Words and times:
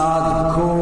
Sad 0.00 0.79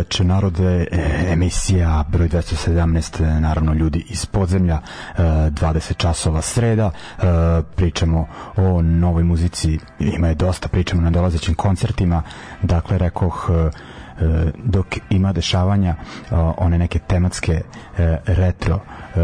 E, 0.00 0.02
večer 0.02 0.26
narode, 0.26 0.86
E, 0.90 1.32
emisija 1.32 2.04
broj 2.08 2.28
217, 2.28 3.20
e, 3.20 3.40
naravno 3.40 3.72
ljudi 3.72 4.04
iz 4.08 4.26
podzemlja, 4.26 4.78
e, 4.78 5.22
20 5.50 5.96
časova 5.96 6.42
sreda, 6.42 6.90
E, 6.90 7.22
pričamo 7.76 8.26
o 8.56 8.82
novoj 8.82 9.24
muzici, 9.24 9.78
ima 9.98 10.28
je 10.28 10.34
dosta, 10.34 10.68
pričamo 10.68 11.02
na 11.02 11.10
dolazećim 11.10 11.54
koncertima, 11.54 12.22
dakle 12.62 12.98
rekoh 12.98 13.50
e, 13.50 13.70
e, 14.24 14.52
dok 14.64 14.86
ima 15.10 15.32
dešavanja 15.32 15.90
e, 15.90 16.34
one 16.56 16.78
neke 16.78 16.98
tematske 16.98 17.52
e, 17.52 18.16
retro 18.26 18.80
e, 18.80 19.20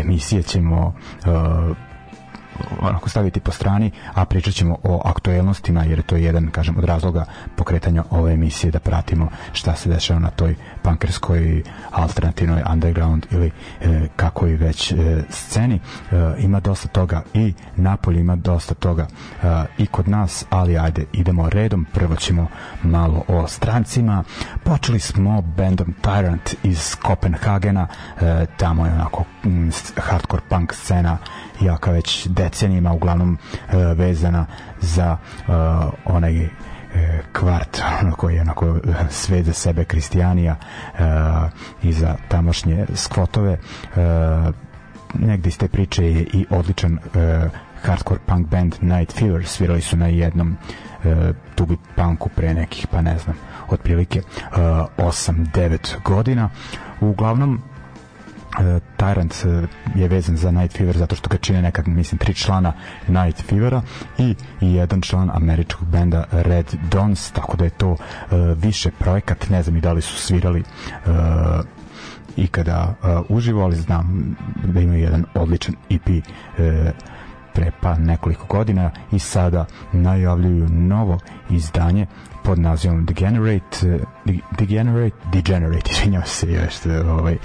emisije 0.00 0.42
ćemo 0.42 0.94
e, 1.24 1.28
onako 2.80 3.08
staviti 3.08 3.40
po 3.40 3.52
strani, 3.52 3.90
a 4.14 4.24
pričat 4.24 4.54
ćemo 4.54 4.76
o 4.82 5.02
aktuelnostima, 5.04 5.84
jer 5.84 6.02
to 6.02 6.16
je 6.16 6.24
jedan, 6.24 6.50
kažem, 6.50 6.78
od 6.78 6.84
razloga 6.84 7.24
pokretanja 7.56 8.04
ove 8.10 8.32
emisije 8.32 8.70
da 8.70 8.78
pratimo 8.78 9.28
šta 9.52 9.76
se 9.76 9.88
dešava 9.88 10.20
na 10.20 10.30
toj 10.30 10.54
pankerskoj 10.86 11.62
alternativnoj 11.92 12.62
underground 12.72 13.26
ili 13.30 13.50
e, 13.80 14.08
kako 14.16 14.46
i 14.46 14.56
već 14.56 14.92
e, 14.92 14.96
sceni. 15.30 15.74
E, 15.74 15.80
ima 16.38 16.60
dosta 16.60 16.88
toga 16.88 17.22
i 17.34 17.44
napolje 17.76 18.20
ima 18.20 18.36
dosta 18.36 18.74
toga 18.74 19.06
e, 19.42 19.46
i 19.78 19.86
kod 19.86 20.08
nas, 20.08 20.44
ali 20.50 20.78
ajde, 20.78 21.04
idemo 21.12 21.48
redom. 21.50 21.86
Prvo 21.92 22.16
ćemo 22.16 22.48
malo 22.82 23.24
o 23.28 23.46
strancima. 23.48 24.24
Počeli 24.64 25.00
smo 25.00 25.42
bandom 25.42 25.94
Tyrant 26.02 26.54
iz 26.62 26.96
Kopenhagena, 26.96 27.86
e, 28.20 28.46
tamo 28.56 28.86
je 28.86 28.92
onako 28.92 29.24
s- 29.70 29.92
hardcore 29.98 30.42
punk 30.48 30.72
scena 30.74 31.18
jaka 31.60 31.90
već 31.90 32.26
decenijima 32.26 32.92
uglavnom 32.92 33.38
e, 33.68 33.76
vezana 33.76 34.46
za 34.80 35.16
e, 35.38 35.52
onaj 36.04 36.48
kvart 37.32 37.80
ono 38.02 38.16
koji 38.16 38.34
je 38.34 38.40
onako 38.40 38.66
e, 38.66 38.80
sve 39.10 39.42
za 39.42 39.52
sebe 39.52 39.84
kristijanija 39.84 40.56
e, 40.56 41.02
i 41.82 41.92
za 41.92 42.16
tamošnje 42.28 42.86
skvotove 42.94 43.52
e, 43.52 43.58
negde 45.14 45.48
iz 45.48 45.58
te 45.58 45.68
priče 45.68 46.04
je 46.04 46.20
i 46.22 46.46
odličan 46.50 46.98
e, 47.14 47.48
hardcore 47.82 48.20
punk 48.26 48.48
band 48.48 48.74
Night 48.80 49.12
Fever 49.18 49.46
svirali 49.46 49.80
su 49.80 49.96
na 49.96 50.06
jednom 50.06 50.56
e, 51.04 51.32
tubi 51.54 51.76
punku 51.96 52.28
pre 52.28 52.54
nekih 52.54 52.86
pa 52.86 53.00
ne 53.00 53.18
znam 53.18 53.36
otprilike 53.68 54.18
e, 54.18 54.22
8-9 54.98 56.02
godina. 56.04 56.48
Uglavnom 57.00 57.54
e, 57.54 57.75
Tyrant 58.96 59.46
e, 59.46 59.66
je 59.94 60.08
vezan 60.08 60.36
za 60.36 60.50
Night 60.50 60.76
Fever 60.76 60.96
zato 60.96 61.16
što 61.16 61.28
ga 61.28 61.36
čine 61.36 61.62
nekad, 61.62 61.88
mislim, 61.88 62.18
tri 62.18 62.34
člana 62.34 62.72
Night 63.08 63.42
Fevera 63.48 63.82
i, 64.18 64.34
i 64.60 64.74
jedan 64.74 65.00
član 65.00 65.30
američkog 65.34 65.88
benda 65.88 66.24
Red 66.32 66.74
Dons, 66.90 67.30
tako 67.30 67.56
da 67.56 67.64
je 67.64 67.70
to 67.70 67.96
e, 67.96 68.36
više 68.54 68.90
projekat, 68.98 69.48
ne 69.50 69.62
znam 69.62 69.76
i 69.76 69.80
da 69.80 69.92
li 69.92 70.02
su 70.02 70.16
svirali 70.16 70.60
e, 70.60 70.64
ikada 72.36 72.94
e, 73.02 73.06
uživo, 73.28 73.62
ali 73.62 73.76
znam 73.76 74.36
da 74.64 74.80
imaju 74.80 75.00
jedan 75.00 75.24
odličan 75.34 75.74
EP 75.90 76.08
e, 76.08 76.22
pre 77.56 77.70
pa 77.80 77.94
nekoliko 77.94 78.46
godina 78.46 78.90
i 79.12 79.18
sada 79.18 79.64
najavljuju 79.92 80.68
novo 80.68 81.18
izdanje 81.50 82.06
pod 82.44 82.58
nazivom 82.58 83.04
Degenerate 83.04 83.88
eh, 83.88 83.98
De- 84.24 84.38
Degenerate 84.58 85.16
Degenerate 85.32 85.90
izvinjavam 85.98 86.26
se 86.26 86.52
još 86.52 86.74
ovaj, 87.08 87.36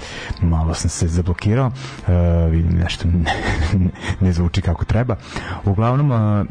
malo 0.42 0.74
sam 0.74 0.90
se 0.90 1.08
zablokirao 1.08 1.66
uh, 1.66 2.50
vidim 2.50 2.78
nešto 2.78 3.08
ne, 3.08 3.34
ne 4.20 4.32
zvuči 4.32 4.62
kako 4.62 4.84
treba. 4.84 5.16
Uglavnom 5.64 6.10
uh, 6.10 6.46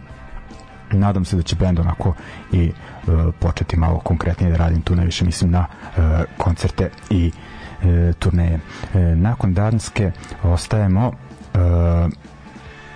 nadam 0.92 1.26
se 1.26 1.36
da 1.36 1.42
će 1.42 1.56
bend 1.56 1.80
onako 1.80 2.14
i 2.52 2.72
uh, 3.08 3.34
početi 3.40 3.78
malo 3.78 4.00
konkretnije 4.00 4.52
da 4.52 4.58
radim 4.58 4.82
tu 4.82 4.96
najviše 4.96 5.26
mislim 5.26 5.52
na 5.52 5.66
uh, 5.98 6.04
koncerte 6.38 6.90
i 7.10 7.32
uh, 7.32 8.16
turneje. 8.20 8.56
Uh, 8.94 9.02
nakon 9.02 9.54
Danske 9.54 10.12
ostajemo 10.44 11.12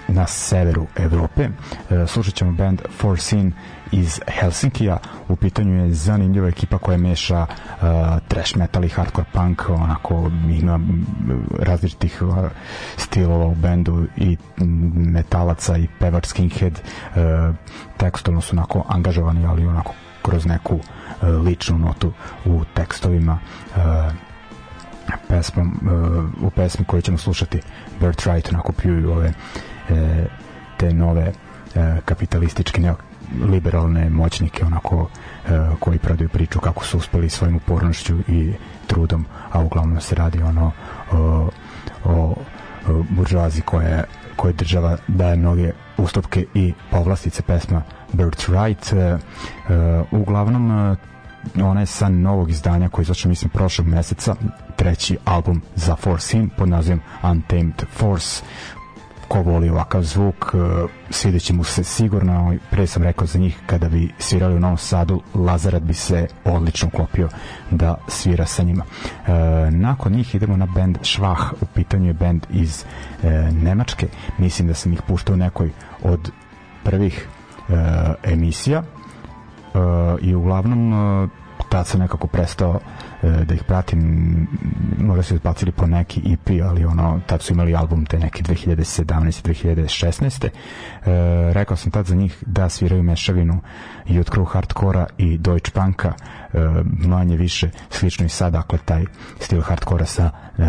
na 0.07 0.28
severu 0.28 0.88
Evrope. 0.96 1.44
E, 1.44 2.07
slušat 2.07 2.34
ćemo 2.34 2.52
band 2.52 2.81
Four 2.98 3.19
Scene 3.19 3.52
iz 3.92 4.19
Helsinkija. 4.28 4.98
U 5.28 5.36
pitanju 5.36 5.86
je 5.86 5.94
zanimljiva 5.94 6.48
ekipa 6.48 6.78
koja 6.78 6.98
meša 6.98 7.42
uh, 7.42 7.88
trash 8.28 8.57
metal 8.57 8.84
i 8.84 8.90
hardcore 8.90 9.28
punk, 9.34 9.69
onako 9.69 10.31
ima 10.50 10.80
različitih 11.60 12.22
uh, 12.22 12.36
stilova 12.98 13.46
u 13.46 13.56
bendu 13.56 14.07
i 14.18 14.38
metalaca 14.96 15.78
i 15.78 15.88
pevač 16.00 16.25
skinhead. 16.25 16.81
Uh, 17.16 17.56
tekstovno 17.98 18.42
su 18.42 18.56
onako 18.56 18.86
angažovani, 18.88 19.46
ali 19.46 19.68
onako 19.68 19.94
kroz 20.22 20.46
neku 20.46 20.75
uh, 20.75 20.84
ličnu 21.46 21.78
notu 21.78 22.13
u 22.46 22.63
tekstovima. 22.74 23.40
Uh, 23.75 23.81
pesmom, 25.28 25.80
uh, 25.81 26.48
u 26.48 26.50
pesmi 26.50 26.86
koju 26.86 27.01
ćemo 27.01 27.18
slušati 27.18 27.62
Birthright 28.00 28.50
onako 28.54 28.72
pljuju 28.72 29.12
ove 29.12 29.28
e, 29.28 29.34
te 30.78 30.94
nove 30.94 31.32
e, 31.76 31.98
kapitalističke 32.06 32.94
liberalne 33.50 34.10
moćnike 34.10 34.66
onako 34.66 35.10
e, 35.10 35.50
koji 35.80 36.00
prodaju 36.00 36.30
priču 36.30 36.60
kako 36.60 36.86
su 36.86 36.98
uspeli 36.98 37.30
svojim 37.30 37.56
upornošću 37.56 38.16
i 38.28 38.54
trudom 38.88 39.26
a 39.52 39.60
uglavnom 39.60 40.02
se 40.02 40.16
radi 40.16 40.42
ono 40.42 40.72
o, 41.12 41.50
o 42.06 42.36
buržoazi 43.10 43.62
koja 43.62 44.04
koje 44.36 44.54
država 44.54 44.98
daje 45.08 45.36
mnoge 45.36 45.72
ustupke 45.98 46.46
i 46.54 46.74
povlastice 46.92 47.42
pesma 47.42 47.82
Birthright 48.14 48.94
uh, 48.94 49.20
uglavnom 50.12 50.92
uh, 50.92 50.98
ona 51.64 51.80
je 51.80 51.86
sa 51.86 52.10
novog 52.10 52.50
izdanja 52.50 52.90
koji 52.90 53.04
izašao 53.04 53.30
mislim 53.30 53.50
prošlog 53.50 53.88
meseca 53.88 54.36
treći 54.76 55.18
album 55.26 55.62
za 55.76 55.96
Force 55.96 56.38
Him 56.38 56.50
pod 56.58 56.70
nazivom 56.70 57.02
Untamed 57.24 57.84
Force 57.92 58.44
ko 59.27 59.42
voli 59.42 59.69
ovakav 59.69 60.01
zvuk 60.01 60.54
uh, 60.54 60.89
svideće 61.10 61.54
mu 61.54 61.63
se 61.63 61.83
sigurno 61.83 62.56
pre 62.72 62.88
sam 62.88 63.04
rekao 63.04 63.27
za 63.27 63.39
njih 63.39 63.60
kada 63.66 63.89
bi 63.89 64.12
svirali 64.19 64.56
u 64.56 64.60
Novom 64.60 64.77
Sadu 64.77 65.22
Lazarat 65.33 65.83
bi 65.83 65.94
se 65.94 66.27
odlično 66.45 66.89
klopio 66.89 67.30
da 67.72 67.95
svira 68.07 68.45
sa 68.45 68.63
njima. 68.63 68.83
Uh, 68.83 69.33
nakon 69.74 70.12
njih 70.12 70.36
idemo 70.36 70.57
na 70.57 70.66
band 70.66 70.98
Švah 71.01 71.54
u 71.62 71.66
pitanju 71.66 72.07
je 72.07 72.13
band 72.13 72.45
iz 72.50 72.83
uh, 72.83 73.30
Nemačke. 73.63 74.07
Mislim 74.38 74.68
da 74.68 74.74
sam 74.74 74.94
ih 74.94 75.01
puštao 75.01 75.33
u 75.33 75.38
nekoj 75.38 75.72
od 76.04 76.31
prvih 76.83 77.27
uh, 77.68 77.75
emisija. 78.24 78.83
Uh, 79.74 79.81
i 80.22 80.36
uglavnom 80.36 80.94
uh, 80.94 81.30
tad 81.69 81.88
sam 81.88 82.00
nekako 82.00 82.27
prestao 82.27 82.80
e, 82.80 82.80
da 83.22 83.54
ih 83.54 83.64
pratim 83.64 84.00
možda 85.00 85.24
su 85.24 85.36
izbacili 85.36 85.72
po 85.72 85.88
neki 85.88 86.22
EP 86.34 86.50
ali 86.64 86.86
ono 86.86 87.20
tad 87.28 87.42
su 87.42 87.54
imali 87.54 87.76
album 87.76 88.06
te 88.06 88.20
neke 88.20 88.44
2017 88.44 89.86
2016 89.86 90.46
e, 90.46 90.50
rekao 91.54 91.78
sam 91.78 91.92
tad 91.92 92.06
za 92.06 92.16
njih 92.16 92.44
da 92.46 92.70
sviraju 92.70 93.04
mešavinu 93.04 93.62
i 94.06 94.20
od 94.20 94.30
crew 94.30 94.46
hardkora 94.46 95.06
i 95.18 95.38
Deutsche 95.38 95.72
Punka 95.72 96.14
e, 96.54 96.58
manje 97.08 97.38
više 97.38 97.70
slično 97.90 98.26
i 98.26 98.30
sad 98.30 98.54
dakle 98.54 98.80
taj 98.86 99.06
stil 99.40 99.62
hardkora 99.62 100.06
sa 100.06 100.30
e, 100.58 100.62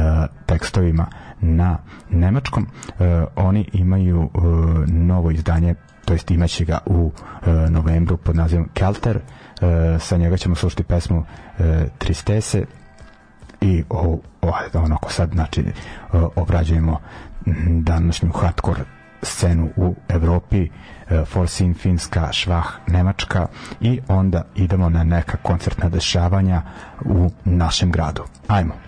tekstovima 0.46 1.06
na 1.40 1.78
nemačkom. 2.10 2.66
E, 2.98 3.24
oni 3.36 3.68
imaju 3.72 4.22
e, 4.34 4.38
novo 4.92 5.30
izdanje 5.30 5.74
to 6.06 6.12
jest 6.12 6.30
imaće 6.30 6.64
ga 6.64 6.78
u 6.86 7.10
e, 7.46 7.50
novembru 7.70 8.16
pod 8.16 8.36
nazivom 8.36 8.68
Kelter. 8.74 9.16
e, 9.16 9.20
sa 10.00 10.16
njega 10.16 10.36
ćemo 10.36 10.54
slušati 10.54 10.84
pesmu 10.84 11.24
e, 11.58 11.86
Tristese 11.98 12.64
i 13.60 13.84
o, 13.90 14.18
o, 14.42 14.52
onako 14.74 15.12
sad 15.12 15.30
znači 15.32 15.64
o, 16.12 16.30
obrađujemo 16.36 17.00
današnju 17.80 18.32
hardcore 18.32 18.80
scenu 19.22 19.68
u 19.76 19.94
Evropi 20.08 20.68
e, 21.08 21.24
Forsin 21.24 21.74
Finska, 21.74 22.32
Švah, 22.32 22.66
Nemačka 22.86 23.46
i 23.80 24.00
onda 24.08 24.42
idemo 24.54 24.88
na 24.88 25.04
neka 25.04 25.36
koncertna 25.42 25.88
dešavanja 25.88 26.62
u 27.04 27.30
našem 27.44 27.90
gradu. 27.92 28.22
Ajmo! 28.48 28.85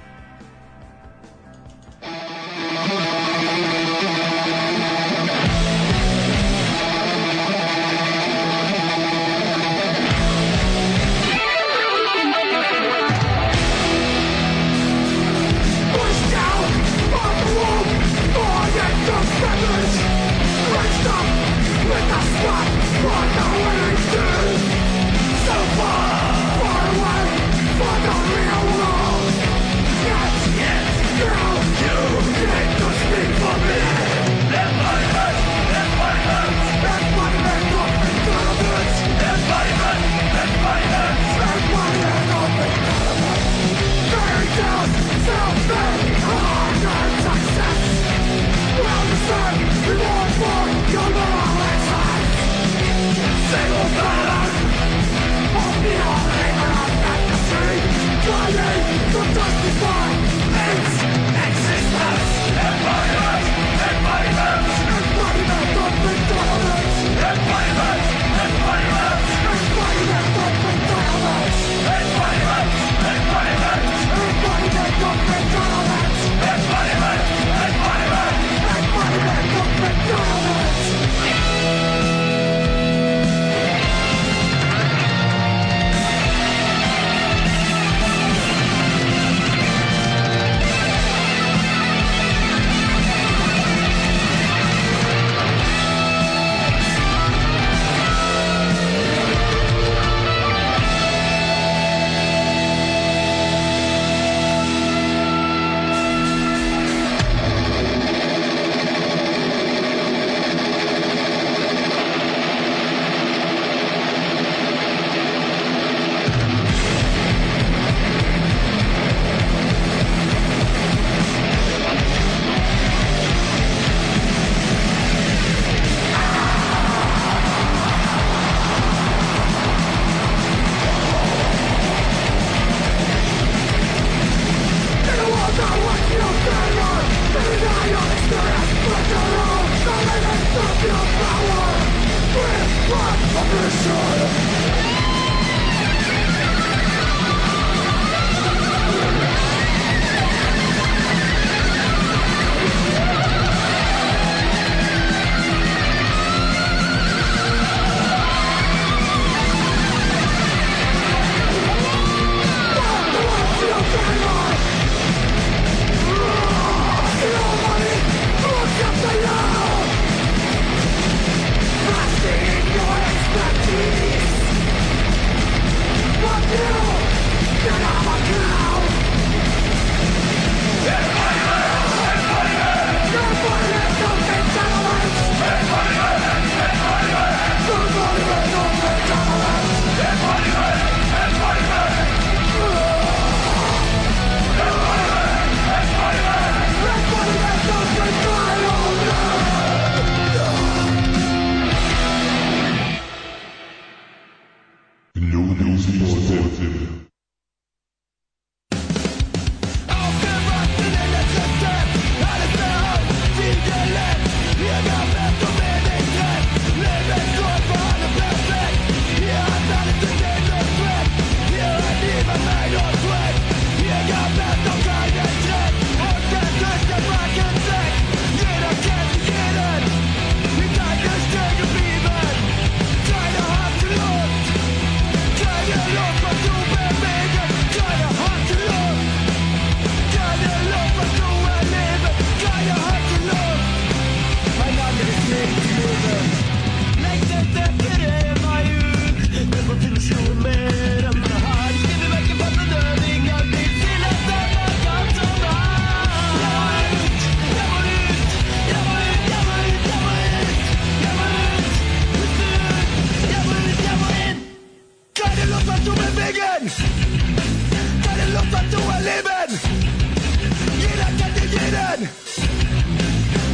geblieben. 271.96 272.08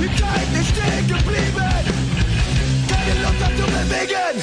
Die 0.01 0.09
Zeit 0.21 0.61
ist 0.61 0.71
stehen 0.71 1.07
geblieben. 1.07 1.71
Keine 2.89 3.15
Lust 3.23 3.45
hat 3.45 3.57
zu 3.57 3.65
bewegen. 3.65 4.37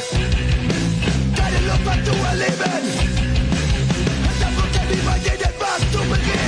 Keine 1.36 1.60
Lust 1.68 1.86
hat 1.86 2.06
zu 2.06 2.12
erleben. 2.12 2.84
Es 4.30 4.42
erfüllt 4.42 4.76
ja 4.76 4.84
niemand 4.96 5.24
jeden 5.24 5.54
was 5.60 5.92
zu 5.92 6.00
begehen. 6.10 6.41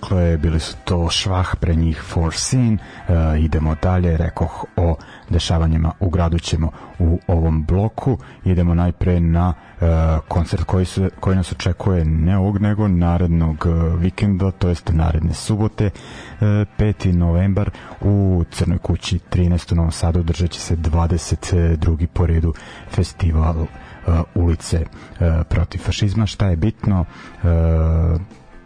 Dakle, 0.00 0.36
bili 0.36 0.60
su 0.60 0.76
to 0.84 1.10
švah 1.10 1.56
pre 1.60 1.74
njih 1.74 2.02
For 2.02 2.34
Sin. 2.34 2.78
E, 2.78 3.40
idemo 3.40 3.76
dalje, 3.82 4.16
rekoh 4.16 4.64
o 4.76 4.96
dešavanjima 5.30 5.92
u 6.00 6.10
gradu 6.10 6.38
ćemo 6.38 6.70
u 6.98 7.18
ovom 7.26 7.64
bloku. 7.64 8.18
Idemo 8.44 8.74
najpre 8.74 9.20
na 9.20 9.54
e, 9.80 9.86
koncert 10.28 10.64
koji, 10.64 10.84
su, 10.84 11.08
koji 11.20 11.36
nas 11.36 11.52
očekuje 11.52 12.04
ne 12.04 12.38
ovog 12.38 12.60
nego 12.60 12.88
narednog 12.88 13.66
e, 13.66 13.96
vikenda, 13.96 14.50
to 14.50 14.68
jest 14.68 14.90
naredne 14.92 15.34
subote, 15.34 15.84
e, 15.84 15.90
5. 16.40 17.12
novembar 17.12 17.70
u 18.00 18.44
Crnoj 18.50 18.78
kući 18.78 19.18
13. 19.30 19.72
u 19.72 19.76
Novom 19.76 19.92
Sadu 19.92 20.20
održat 20.20 20.50
će 20.50 20.60
se 20.60 20.76
22. 20.76 22.06
po 22.06 22.26
redu 22.26 22.54
festival 22.90 23.56
uh, 24.06 24.14
ulice 24.34 24.80
uh, 24.80 25.26
protiv 25.48 25.78
fašizma. 25.78 26.26
Šta 26.26 26.46
je 26.46 26.56
bitno? 26.56 27.04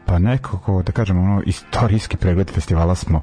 Pa 0.07 0.19
nekako, 0.19 0.83
da 0.83 0.93
kažemo, 0.93 1.21
ono, 1.23 1.43
istorijski 1.43 2.17
pregled 2.17 2.51
festivala 2.51 2.95
smo 2.95 3.23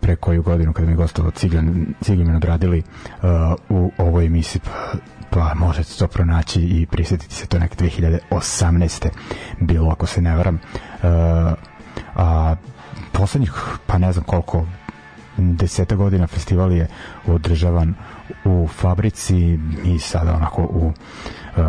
pre 0.00 0.16
koju 0.16 0.42
godinu 0.42 0.72
kada 0.72 0.86
mi 0.86 0.92
je 0.92 0.96
gostalo 0.96 1.30
Cigljan, 1.30 1.94
Cigljan 2.00 2.36
odradili 2.36 2.78
uh, 2.78 3.28
u 3.68 3.92
ovoj 3.98 4.26
emisiji 4.26 4.62
pa, 4.64 4.98
pa 5.30 5.54
možete 5.54 5.98
to 5.98 6.08
pronaći 6.08 6.60
i 6.62 6.86
prisetiti 6.86 7.34
se 7.34 7.46
to 7.46 7.58
neke 7.58 7.76
2018. 7.76 9.08
bilo 9.60 9.90
ako 9.90 10.06
se 10.06 10.20
ne 10.22 10.36
varam 10.36 10.54
uh, 10.54 11.10
a 12.16 12.56
poslednjih 13.12 13.52
pa 13.86 13.98
ne 13.98 14.12
znam 14.12 14.24
koliko 14.24 14.66
deseta 15.38 15.96
godina 15.96 16.26
festival 16.26 16.72
je 16.72 16.88
održavan 17.26 17.94
u 18.44 18.68
fabrici 18.68 19.58
i 19.84 19.98
sada 19.98 20.34
onako 20.34 20.62
u 20.62 20.92
uh, 21.56 21.62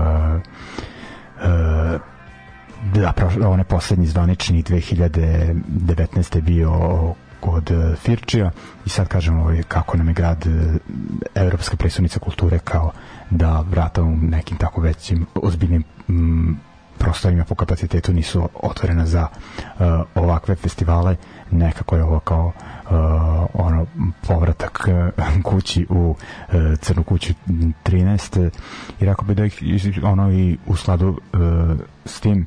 uh, 1.37 2.01
da, 2.93 3.13
onaj 3.47 3.63
poslednji 3.63 4.05
zvanični 4.05 4.63
2019. 4.63 6.35
je 6.35 6.41
bio 6.41 6.71
kod 7.39 7.71
e, 7.71 7.95
Firčija 7.95 8.51
i 8.85 8.89
sad 8.89 9.07
kažemo 9.07 9.41
ovaj, 9.41 9.63
kako 9.67 9.97
nam 9.97 10.07
je 10.07 10.13
grad 10.13 10.47
e, 10.47 10.77
Evropska 11.35 11.77
predstavnica 11.77 12.19
kulture 12.19 12.59
kao 12.59 12.91
da 13.29 13.63
vrata 13.69 14.03
u 14.03 14.15
nekim 14.15 14.57
tako 14.57 14.81
većim 14.81 15.25
ozbiljnim 15.35 15.83
m, 16.09 16.59
prostorima 16.97 17.43
po 17.43 17.55
kapacitetu 17.55 18.13
nisu 18.13 18.49
otvorena 18.63 19.05
za 19.05 19.27
uh, 19.27 19.85
ovakve 20.15 20.55
festivale 20.55 21.15
nekako 21.51 21.95
je 21.95 22.03
ovo 22.03 22.19
kao 22.19 22.45
uh, 22.45 22.91
ono 23.53 23.85
povratak 24.27 24.87
uh, 25.17 25.43
kući 25.43 25.87
u 25.89 26.09
uh, 26.09 26.15
Crnu 26.81 27.03
kuću 27.03 27.33
13 27.47 28.49
i 28.99 29.05
rekao 29.05 29.25
bi 29.25 29.35
da 29.35 29.45
ih 29.45 29.63
ono 30.03 30.31
i 30.31 30.57
u 30.65 30.75
sladu 30.75 31.07
uh, 31.09 31.39
s 32.05 32.19
tim 32.19 32.45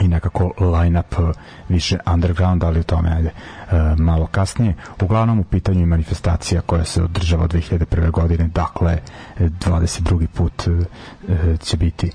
i 0.00 0.08
nekako 0.08 0.52
line-up 0.60 1.18
uh, 1.18 1.30
više 1.68 1.98
underground, 2.06 2.64
ali 2.64 2.80
u 2.80 2.82
tome 2.82 3.10
ajde 3.10 3.30
uh, 3.30 3.98
malo 3.98 4.26
kasnije. 4.26 4.74
Uglavnom 5.00 5.40
u 5.40 5.44
pitanju 5.44 5.80
je 5.80 5.86
manifestacija 5.86 6.60
koja 6.60 6.84
se 6.84 7.02
održava 7.02 7.48
2001. 7.48 8.10
godine, 8.10 8.48
dakle 8.48 8.98
22. 9.38 10.26
put 10.26 10.66
uh, 10.66 11.58
će 11.60 11.76
biti 11.76 12.10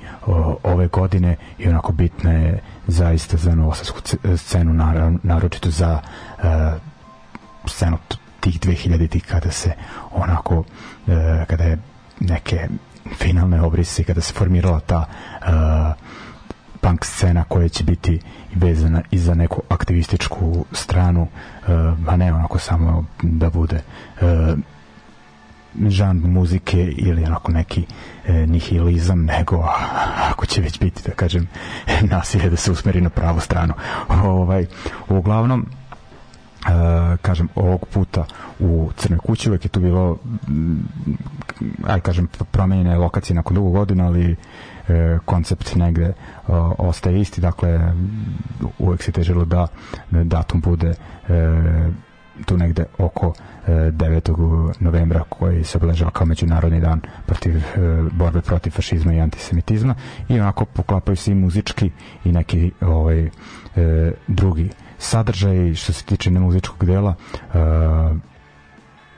ove 0.63 0.87
godine 0.87 1.35
i 1.57 1.69
onako 1.69 1.91
bitna 1.91 2.31
je 2.31 2.59
zaista 2.87 3.37
za 3.37 3.55
novosadsku 3.55 3.99
scenu, 4.37 4.73
naročito 5.23 5.69
za 5.69 5.99
scenu 7.67 7.97
tih 8.39 8.59
2000-ih 8.59 9.23
kada 9.23 9.51
se 9.51 9.73
onako 10.11 10.63
kada 11.47 11.63
je 11.63 11.77
neke 12.19 12.67
finalne 13.17 13.61
obrise 13.61 14.03
kada 14.03 14.21
se 14.21 14.33
formirala 14.33 14.79
ta 14.79 15.05
uh, 15.41 16.13
punk 16.83 17.05
scena 17.05 17.43
koja 17.43 17.69
će 17.69 17.83
biti 17.83 18.19
vezana 18.55 19.01
i 19.11 19.19
za 19.19 19.33
neku 19.33 19.61
aktivističku 19.69 20.65
stranu, 20.71 21.21
uh, 21.21 21.69
a 22.07 22.15
ne 22.15 22.33
onako 22.33 22.59
samo 22.59 23.05
da 23.21 23.49
bude 23.49 23.81
uh, 24.21 24.57
žan 25.87 26.17
muzike 26.17 26.83
ili 26.97 27.23
onako 27.23 27.51
neki 27.51 27.85
e, 28.27 28.33
nihilizam, 28.33 29.25
nego 29.25 29.63
ako 30.29 30.45
će 30.45 30.61
već 30.61 30.79
biti, 30.79 31.01
da 31.05 31.11
kažem, 31.11 31.47
nasilje 32.11 32.49
da 32.49 32.55
se 32.55 32.71
usmeri 32.71 33.01
na 33.01 33.09
pravu 33.09 33.39
stranu. 33.39 33.73
Ovaj, 34.09 34.65
uglavnom, 35.09 35.65
Uh, 36.63 37.19
kažem, 37.21 37.49
ovog 37.55 37.85
puta 37.85 38.25
u 38.59 38.89
Crnoj 38.97 39.19
kući 39.19 39.49
uvek 39.49 39.65
je 39.65 39.69
tu 39.69 39.79
bilo 39.79 40.17
aj 41.87 41.99
kažem, 41.99 42.27
promenjena 42.51 42.97
lokacija 42.97 43.35
nakon 43.35 43.55
dugo 43.55 43.69
godina, 43.69 44.05
ali 44.07 44.35
koncept 45.25 45.75
negde 45.75 46.05
e, 46.05 46.13
ostaje 46.77 47.21
isti, 47.21 47.41
dakle 47.41 47.93
uvek 48.79 49.03
se 49.03 49.11
težilo 49.11 49.45
da 49.45 49.67
datum 50.11 50.61
bude 50.61 50.89
e, 50.89 50.93
tu 52.45 52.57
negde 52.57 52.85
oko 52.97 53.33
e, 53.67 53.71
9. 53.91 54.73
novembra 54.79 55.23
koji 55.29 55.63
se 55.63 55.77
obeležava 55.77 56.11
kao 56.11 56.25
međunarodni 56.27 56.79
dan 56.79 57.01
protiv 57.25 57.57
e, 57.57 57.61
borbe 58.11 58.41
protiv 58.41 58.71
fašizma 58.71 59.13
i 59.13 59.21
antisemitizma 59.21 59.95
i 60.29 60.39
onako 60.39 60.65
poklapaju 60.65 61.15
se 61.15 61.31
i 61.31 61.35
muzički 61.35 61.91
i 62.25 62.31
neki 62.31 62.71
ovaj, 62.81 63.25
e, 63.25 63.29
drugi 64.27 64.69
sadržaj 64.97 65.73
što 65.73 65.93
se 65.93 66.05
tiče 66.05 66.31
nemuzičkog 66.31 66.85
dela 66.85 67.15
e, 67.53 67.57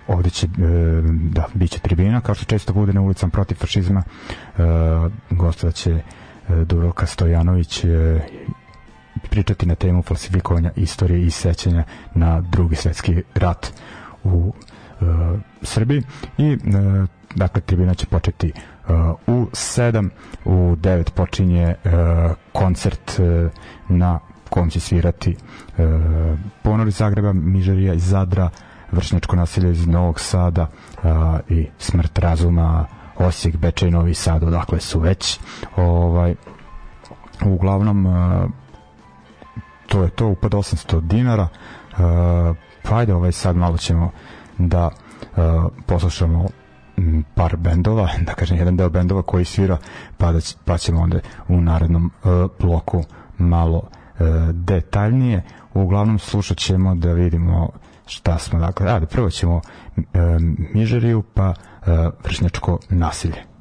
ovde 0.08 0.30
će 0.30 0.46
e, 0.46 0.50
da 1.12 1.46
biće 1.54 1.80
tribina. 1.80 2.22
Kao 2.22 2.36
što 2.36 2.46
često 2.46 2.74
bude 2.74 2.94
na 2.94 3.02
ulicama 3.02 3.32
protiv 3.32 3.56
fašizma 3.56 4.04
e, 4.04 4.62
gostovaće 5.30 6.02
Dubrovka 6.66 7.06
Stojanović 7.06 7.84
e, 7.84 8.20
pričati 9.30 9.66
na 9.66 9.76
temu 9.76 10.02
falsifikovanja 10.02 10.72
istorije 10.76 11.22
i 11.22 11.32
sećanja 11.32 11.84
na 12.14 12.42
drugi 12.42 12.76
svetski 12.76 13.24
rat 13.36 13.74
u 14.24 14.54
Srbiji. 15.62 16.02
I 16.38 16.58
dakle 17.36 17.62
tribina 17.62 17.94
će 17.94 18.06
početi 18.06 18.52
u 19.28 19.46
7 19.46 20.10
u 20.46 20.52
9 20.76 21.10
počinje 21.12 21.76
koncert 22.54 23.20
na 23.90 24.20
kom 24.50 24.70
će 24.70 24.80
svirati 24.80 25.36
Ponor 26.64 26.88
iz 26.88 26.96
Zagreba, 26.96 27.34
Mižarija 27.34 27.94
iz 27.94 28.04
Zadra, 28.04 28.50
Vršnjačko 28.92 29.36
nasilje 29.36 29.72
iz 29.72 29.88
Novog 29.88 30.20
Sada 30.20 30.68
uh, 30.68 31.10
i 31.50 31.68
Smrt 31.78 32.20
razuma 32.20 32.86
Osijek, 33.18 33.58
Bečej, 33.58 33.92
Novi 33.92 34.14
Sad, 34.14 34.44
odakle 34.44 34.80
su 34.80 35.00
već 35.00 35.40
ovaj, 35.76 36.36
uglavnom 37.46 38.06
uh, 38.06 38.50
to 39.88 40.04
je 40.04 40.10
to, 40.10 40.28
upad 40.28 40.52
800 40.52 41.02
dinara 41.02 41.48
uh, 41.92 41.98
pa 42.84 42.98
ajde 42.98 43.14
ovaj 43.14 43.32
sad 43.32 43.56
malo 43.56 43.78
ćemo 43.78 44.12
da 44.58 44.86
uh, 44.88 45.72
poslušamo 45.86 46.46
par 47.36 47.58
bendova, 47.58 48.10
da 48.28 48.34
kažem 48.34 48.58
jedan 48.58 48.78
deo 48.78 48.90
bendova 48.90 49.22
koji 49.22 49.46
svira, 49.46 49.78
pa, 50.18 50.32
da, 50.32 50.40
pa 50.66 50.78
ćemo 50.78 51.02
onda 51.02 51.20
u 51.48 51.62
narednom 51.62 52.06
uh, 52.24 52.52
bloku 52.60 53.04
malo 53.38 53.78
uh, 53.78 54.28
detaljnije. 54.52 55.44
Uglavnom 55.74 56.20
slušat 56.20 56.58
ćemo 56.58 56.96
da 56.96 57.14
vidimo 57.14 57.70
šta 58.06 58.40
smo, 58.40 58.60
dakle, 58.60 58.92
ajde, 58.92 59.06
prvo 59.06 59.30
ćemo 59.30 59.56
uh, 59.56 60.04
Mižeriju, 60.74 61.24
pa 61.34 61.50
uh, 61.50 61.88
vršnjačko 62.24 62.80
nasilje. 62.90 63.55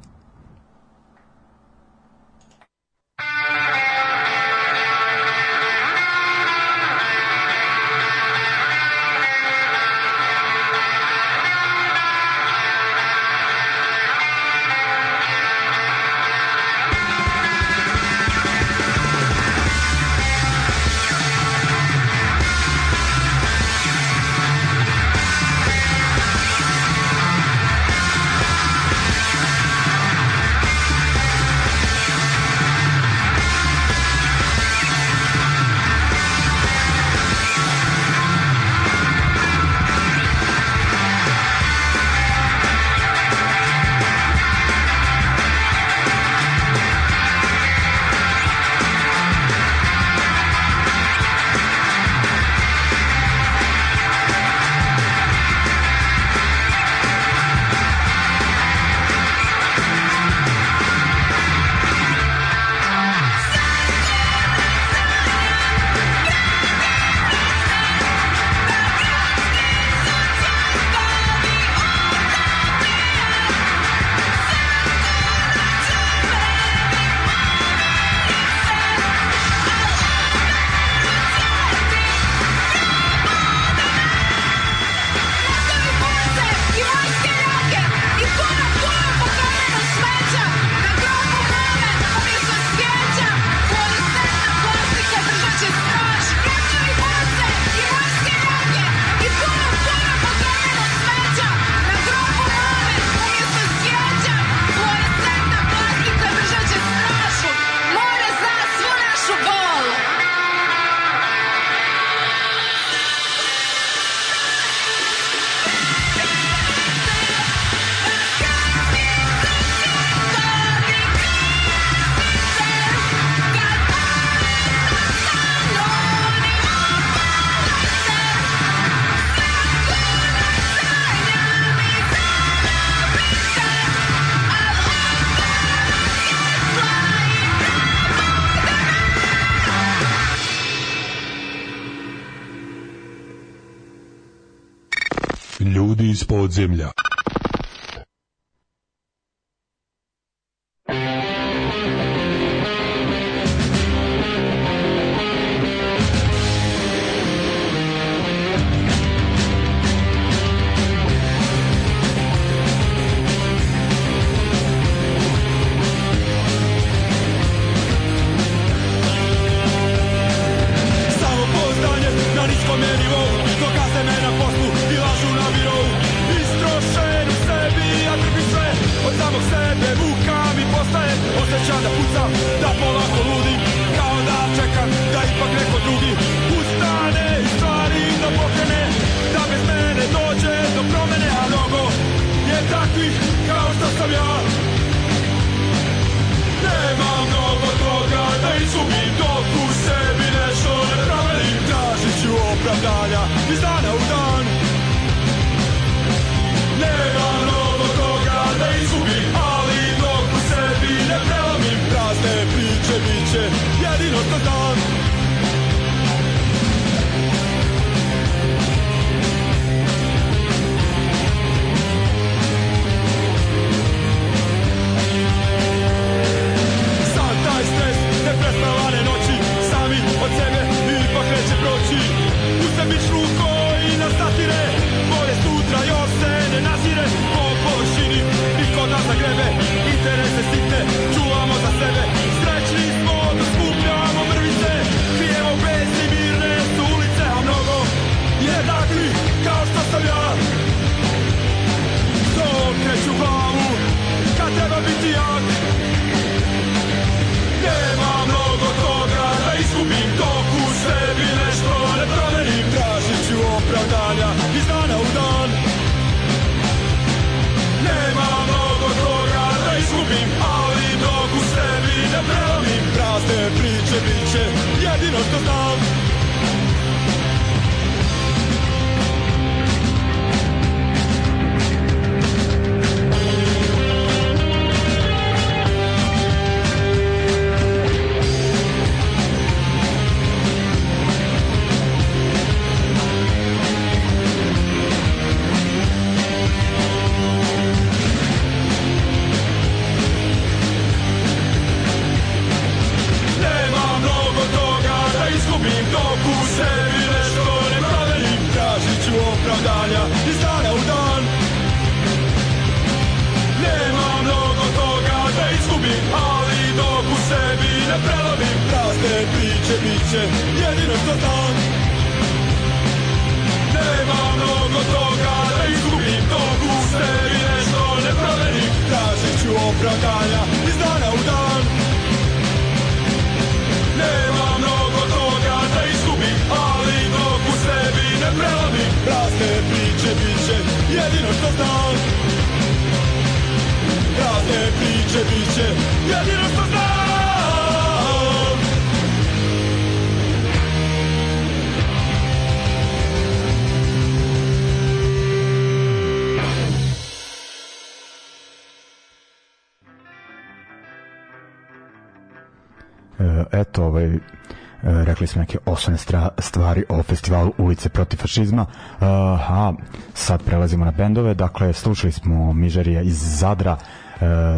Ulice 367.65 367.89
protiv 367.89 368.17
fašizma, 368.21 368.65
e, 368.65 369.05
a 369.05 369.73
sad 370.13 370.43
prelazimo 370.43 370.85
na 370.85 370.91
bendove, 370.91 371.33
dakle, 371.33 371.73
slušali 371.73 372.11
smo 372.11 372.53
Mižerija 372.53 373.01
iz 373.01 373.39
Zadra, 373.39 373.77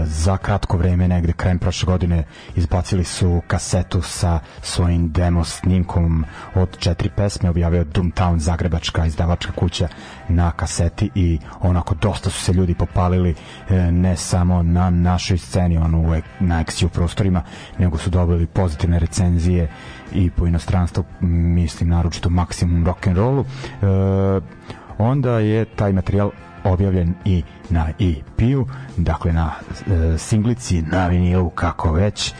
za 0.06 0.38
kratko 0.38 0.78
vreme, 0.78 1.08
negde 1.08 1.34
krajem 1.34 1.60
prošle 1.60 1.86
godine, 1.86 2.24
izbacili 2.56 3.04
su 3.04 3.42
kasetu 3.48 4.02
sa 4.02 4.40
svojim 4.62 5.12
demo 5.12 5.44
snimkom 5.44 6.26
od 6.56 6.78
četiri 6.78 7.10
pesme, 7.10 7.50
objavio 7.50 7.84
Doomtown, 7.84 8.38
Zagrebačka 8.38 9.06
izdavačka 9.06 9.52
kuća 9.52 9.88
na 10.30 10.52
kaseti 10.52 11.10
i 11.16 11.40
onako 11.60 11.96
dosta 11.96 12.30
su 12.30 12.40
se 12.42 12.54
ljudi 12.54 12.74
popalili 12.74 13.36
e, 13.70 13.92
ne 13.92 14.16
samo 14.18 14.64
na 14.64 14.90
našoj 14.90 15.38
sceni, 15.38 15.78
ono 15.78 16.22
na 16.40 16.64
XU 16.64 16.88
prostorima, 16.90 17.44
nego 17.80 17.98
su 17.98 18.10
dobili 18.10 18.46
pozitivne 18.46 19.00
recenzije 19.00 19.70
i 20.14 20.30
po 20.30 20.48
inostranstvu, 20.48 21.04
mislim 21.22 21.90
naročito 21.90 22.30
maksimum 22.30 22.86
rock'n'rollu. 22.86 23.44
E, 23.82 24.68
onda 24.98 25.40
je 25.40 25.66
taj 25.66 25.94
materijal 25.94 26.32
objavljen 26.64 27.14
i 27.26 27.44
na 27.70 27.90
EP-u, 28.00 28.68
dakle 28.98 29.34
na 29.34 29.52
e, 29.54 30.18
singlici, 30.18 30.82
na 30.82 31.08
vinilu, 31.08 31.50
kako 31.50 31.92
već, 31.92 32.30
e, 32.30 32.34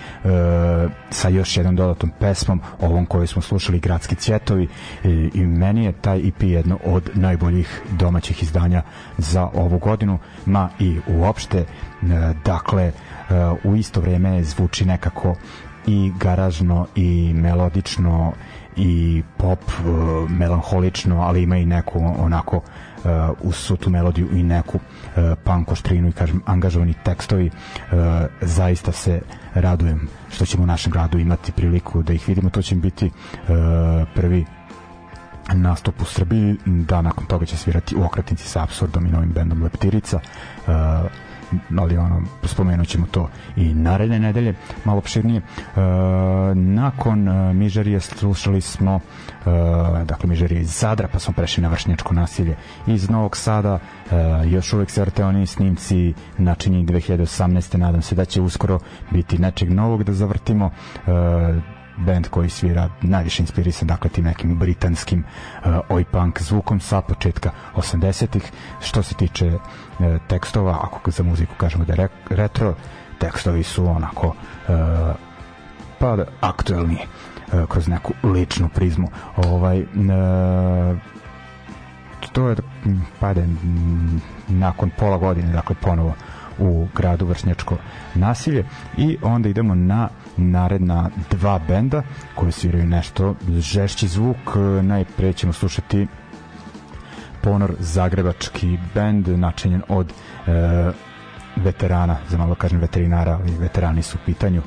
sa 1.10 1.30
još 1.30 1.58
jednom 1.58 1.76
dodatnom 1.76 2.12
pesmom, 2.20 2.62
ovom 2.80 3.06
koju 3.06 3.28
smo 3.28 3.42
slušali, 3.42 3.80
Gradski 3.80 4.16
cvjetovi, 4.16 4.64
e, 4.64 5.10
i 5.34 5.46
meni 5.46 5.86
je 5.86 5.92
taj 5.92 6.28
EP 6.28 6.44
jedno 6.44 6.80
od 6.86 7.10
najboljih 7.14 7.82
domaćih 7.92 8.44
izdanja 8.44 8.82
za 9.18 9.50
ovu 9.54 9.80
godinu, 9.80 10.20
ma 10.46 10.70
i 10.80 11.00
uopšte, 11.08 11.58
e, 11.60 11.66
dakle, 12.46 12.84
e, 12.84 12.94
u 13.64 13.76
isto 13.76 14.02
vreme 14.02 14.44
zvuči 14.44 14.86
nekako 14.86 15.36
i 15.88 16.12
garažno 16.20 16.88
i 16.96 17.34
melodično 17.34 18.34
i 18.78 19.24
pop 19.38 19.60
uh, 19.60 20.30
melanholično, 20.30 21.22
ali 21.22 21.44
ima 21.44 21.58
i 21.58 21.66
neku 21.66 22.00
onako 22.20 22.58
uh, 22.58 23.12
uz 23.42 23.56
svu 23.56 23.78
tu 23.78 23.90
melodiju 23.90 24.28
i 24.32 24.44
neku 24.44 24.78
uh, 24.78 25.38
punk 25.44 25.72
oštrinu 25.72 26.08
i 26.10 26.12
kažem 26.12 26.42
angažovani 26.46 26.94
tekstovi 27.04 27.46
uh, 27.46 27.98
zaista 28.42 28.92
se 28.92 29.22
radujem 29.54 30.08
što 30.30 30.46
ćemo 30.46 30.64
u 30.64 30.68
našem 30.68 30.92
gradu 30.92 31.20
imati 31.20 31.52
priliku 31.52 32.04
da 32.04 32.14
ih 32.14 32.28
vidimo. 32.28 32.50
To 32.50 32.62
će 32.62 32.76
biti 32.76 33.06
uh, 33.06 33.12
prvi 34.16 34.46
nastup 35.54 36.02
u 36.02 36.06
Srbiji 36.06 36.56
da 36.66 37.02
nakon 37.02 37.26
toga 37.26 37.46
će 37.46 37.58
svirati 37.58 37.96
u 37.96 38.04
okratnici 38.04 38.48
sa 38.48 38.64
Absurdom 38.64 39.06
i 39.06 39.12
novim 39.12 39.30
bendom 39.30 39.64
Leptirica 39.64 40.20
uh, 40.68 40.74
ali 41.78 41.98
ono, 41.98 42.22
spomenut 42.44 42.88
ćemo 42.88 43.06
to 43.12 43.30
i 43.56 43.74
naredne 43.74 44.20
nedelje, 44.20 44.56
malo 44.86 44.98
opširnije. 44.98 45.38
E, 45.38 45.80
nakon 46.56 47.28
e, 47.28 47.54
Mižarije 47.54 48.00
slušali 48.00 48.62
smo 48.62 48.96
e, 48.96 49.00
dakle 50.06 50.30
Mižarije 50.30 50.62
iz 50.62 50.70
Zadra, 50.70 51.08
pa 51.08 51.20
smo 51.20 51.34
prešli 51.34 51.64
na 51.64 51.70
vršnjačko 51.70 52.14
nasilje 52.14 52.56
iz 52.88 53.10
Novog 53.10 53.38
Sada, 53.38 53.80
e, 54.12 54.16
još 54.46 54.74
uvek 54.74 54.92
se 54.92 55.02
vrte 55.02 55.26
oni 55.26 55.46
snimci 55.46 56.14
načinjeni 56.38 56.86
2018. 56.86 57.78
Nadam 57.78 58.02
se 58.02 58.16
da 58.16 58.26
će 58.26 58.42
uskoro 58.42 58.80
biti 59.12 59.38
nečeg 59.38 59.70
novog 59.74 60.04
da 60.04 60.14
zavrtimo. 60.14 60.72
E, 61.08 61.77
band 61.98 62.28
koji 62.28 62.50
svira 62.50 62.90
najviše 63.02 63.44
inspirisan 63.44 63.88
dakle 63.88 64.10
tim 64.10 64.26
nekim 64.26 64.56
britanskim 64.56 65.24
uh, 65.66 65.72
oi 65.90 66.06
punk 66.06 66.42
zvukom 66.42 66.80
sa 66.80 67.02
početka 67.02 67.52
80-ih 67.76 68.52
što 68.82 69.04
se 69.04 69.16
tiče 69.16 69.48
uh, 69.56 69.60
tekstova 70.28 70.80
ako 70.84 71.12
za 71.12 71.24
muziku 71.24 71.54
kažemo 71.58 71.86
da 71.86 71.94
je 71.94 71.98
re 71.98 72.08
retro 72.30 72.76
tekstovi 73.20 73.64
su 73.64 73.86
onako 73.86 74.28
uh, 74.28 74.36
pa 76.00 76.18
aktuelni 76.42 76.98
uh, 76.98 77.66
kroz 77.70 77.88
neku 77.88 78.14
ličnu 78.24 78.70
prizmu. 78.70 79.08
Ovaj 79.36 79.82
uh, 79.82 79.88
to 82.32 82.50
je 82.50 82.56
pa 83.20 83.34
da 83.34 83.42
nakon 84.48 84.92
pola 84.98 85.18
godine 85.18 85.54
dakle 85.54 85.76
ponovo 85.82 86.14
u 86.60 86.88
gradu 86.96 87.26
Vršnjačko 87.26 87.78
nasilje 88.16 88.66
i 88.98 89.18
onda 89.22 89.50
idemo 89.50 89.76
na 89.76 90.10
naredna 90.38 91.10
dva 91.32 91.60
benda 91.68 92.04
koji 92.36 92.52
sviraju 92.52 92.86
nešto 92.86 93.36
žešći 93.50 94.08
zvuk. 94.08 94.38
Najpre 94.84 95.34
ćemo 95.34 95.54
slušati 95.54 96.08
Ponor 97.42 97.76
Zagrebački 97.80 98.78
bend 98.94 99.28
načinjen 99.28 99.82
od 99.90 100.14
e, 100.48 100.92
veterana, 101.64 102.18
za 102.30 102.38
malo 102.38 102.56
kažem 102.56 102.80
veterinara, 102.80 103.40
ali 103.42 103.58
veterani 103.58 104.02
su 104.04 104.18
u 104.18 104.26
pitanju, 104.26 104.62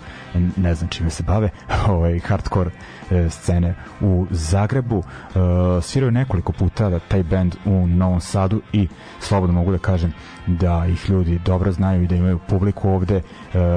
ne 0.56 0.74
znam 0.74 0.90
čime 0.90 1.10
se 1.10 1.22
bave, 1.22 1.50
ovaj, 1.88 2.18
hardcore 2.18 2.70
e, 3.10 3.30
scene 3.30 3.74
u 4.00 4.26
Zagrebu. 4.30 4.98
E, 4.98 5.82
sviraju 5.82 6.10
nekoliko 6.10 6.52
puta 6.52 6.88
da 6.88 6.98
taj 6.98 7.22
band 7.22 7.56
u 7.64 7.86
Novom 7.86 8.20
Sadu 8.20 8.60
i 8.72 8.88
slobodno 9.20 9.54
mogu 9.54 9.72
da 9.72 9.78
kažem 9.78 10.12
da 10.46 10.86
ih 10.86 11.10
ljudi 11.10 11.38
dobro 11.44 11.72
znaju 11.72 12.02
i 12.02 12.06
da 12.06 12.14
imaju 12.14 12.38
publiku 12.38 12.90
ovde, 12.90 13.16
e, 13.16 13.22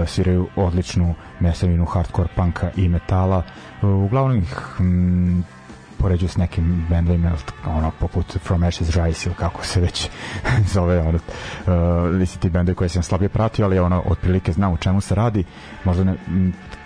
sviraju 0.08 0.48
odličnu 0.56 1.16
meselinu 1.40 1.86
hardcore 1.86 2.30
punka 2.36 2.72
i 2.76 2.90
metala. 2.90 3.44
E, 3.82 3.86
uglavnom 3.86 4.38
ih 4.38 4.56
m, 4.80 5.44
poređuju 6.04 6.30
s 6.30 6.38
nekim 6.38 6.86
bendovima 6.90 7.32
ono 7.66 7.92
poput 8.00 8.38
From 8.44 8.64
Ashes 8.64 8.96
Rise 8.96 9.30
ili 9.30 9.36
kako 9.36 9.66
se 9.66 9.82
već 9.82 10.10
zove 10.74 11.00
ono 11.00 11.20
uh, 12.20 12.40
ti 12.40 12.50
bendovi 12.50 12.76
koje 12.76 12.90
sam 12.90 13.04
slabije 13.04 13.30
pratio 13.30 13.66
ali 13.66 13.80
ono 13.80 14.04
otprilike 14.06 14.52
znam 14.52 14.74
u 14.74 14.78
čemu 14.78 15.02
se 15.02 15.16
radi. 15.16 15.44
Možda 15.84 16.04
ne, 16.04 16.16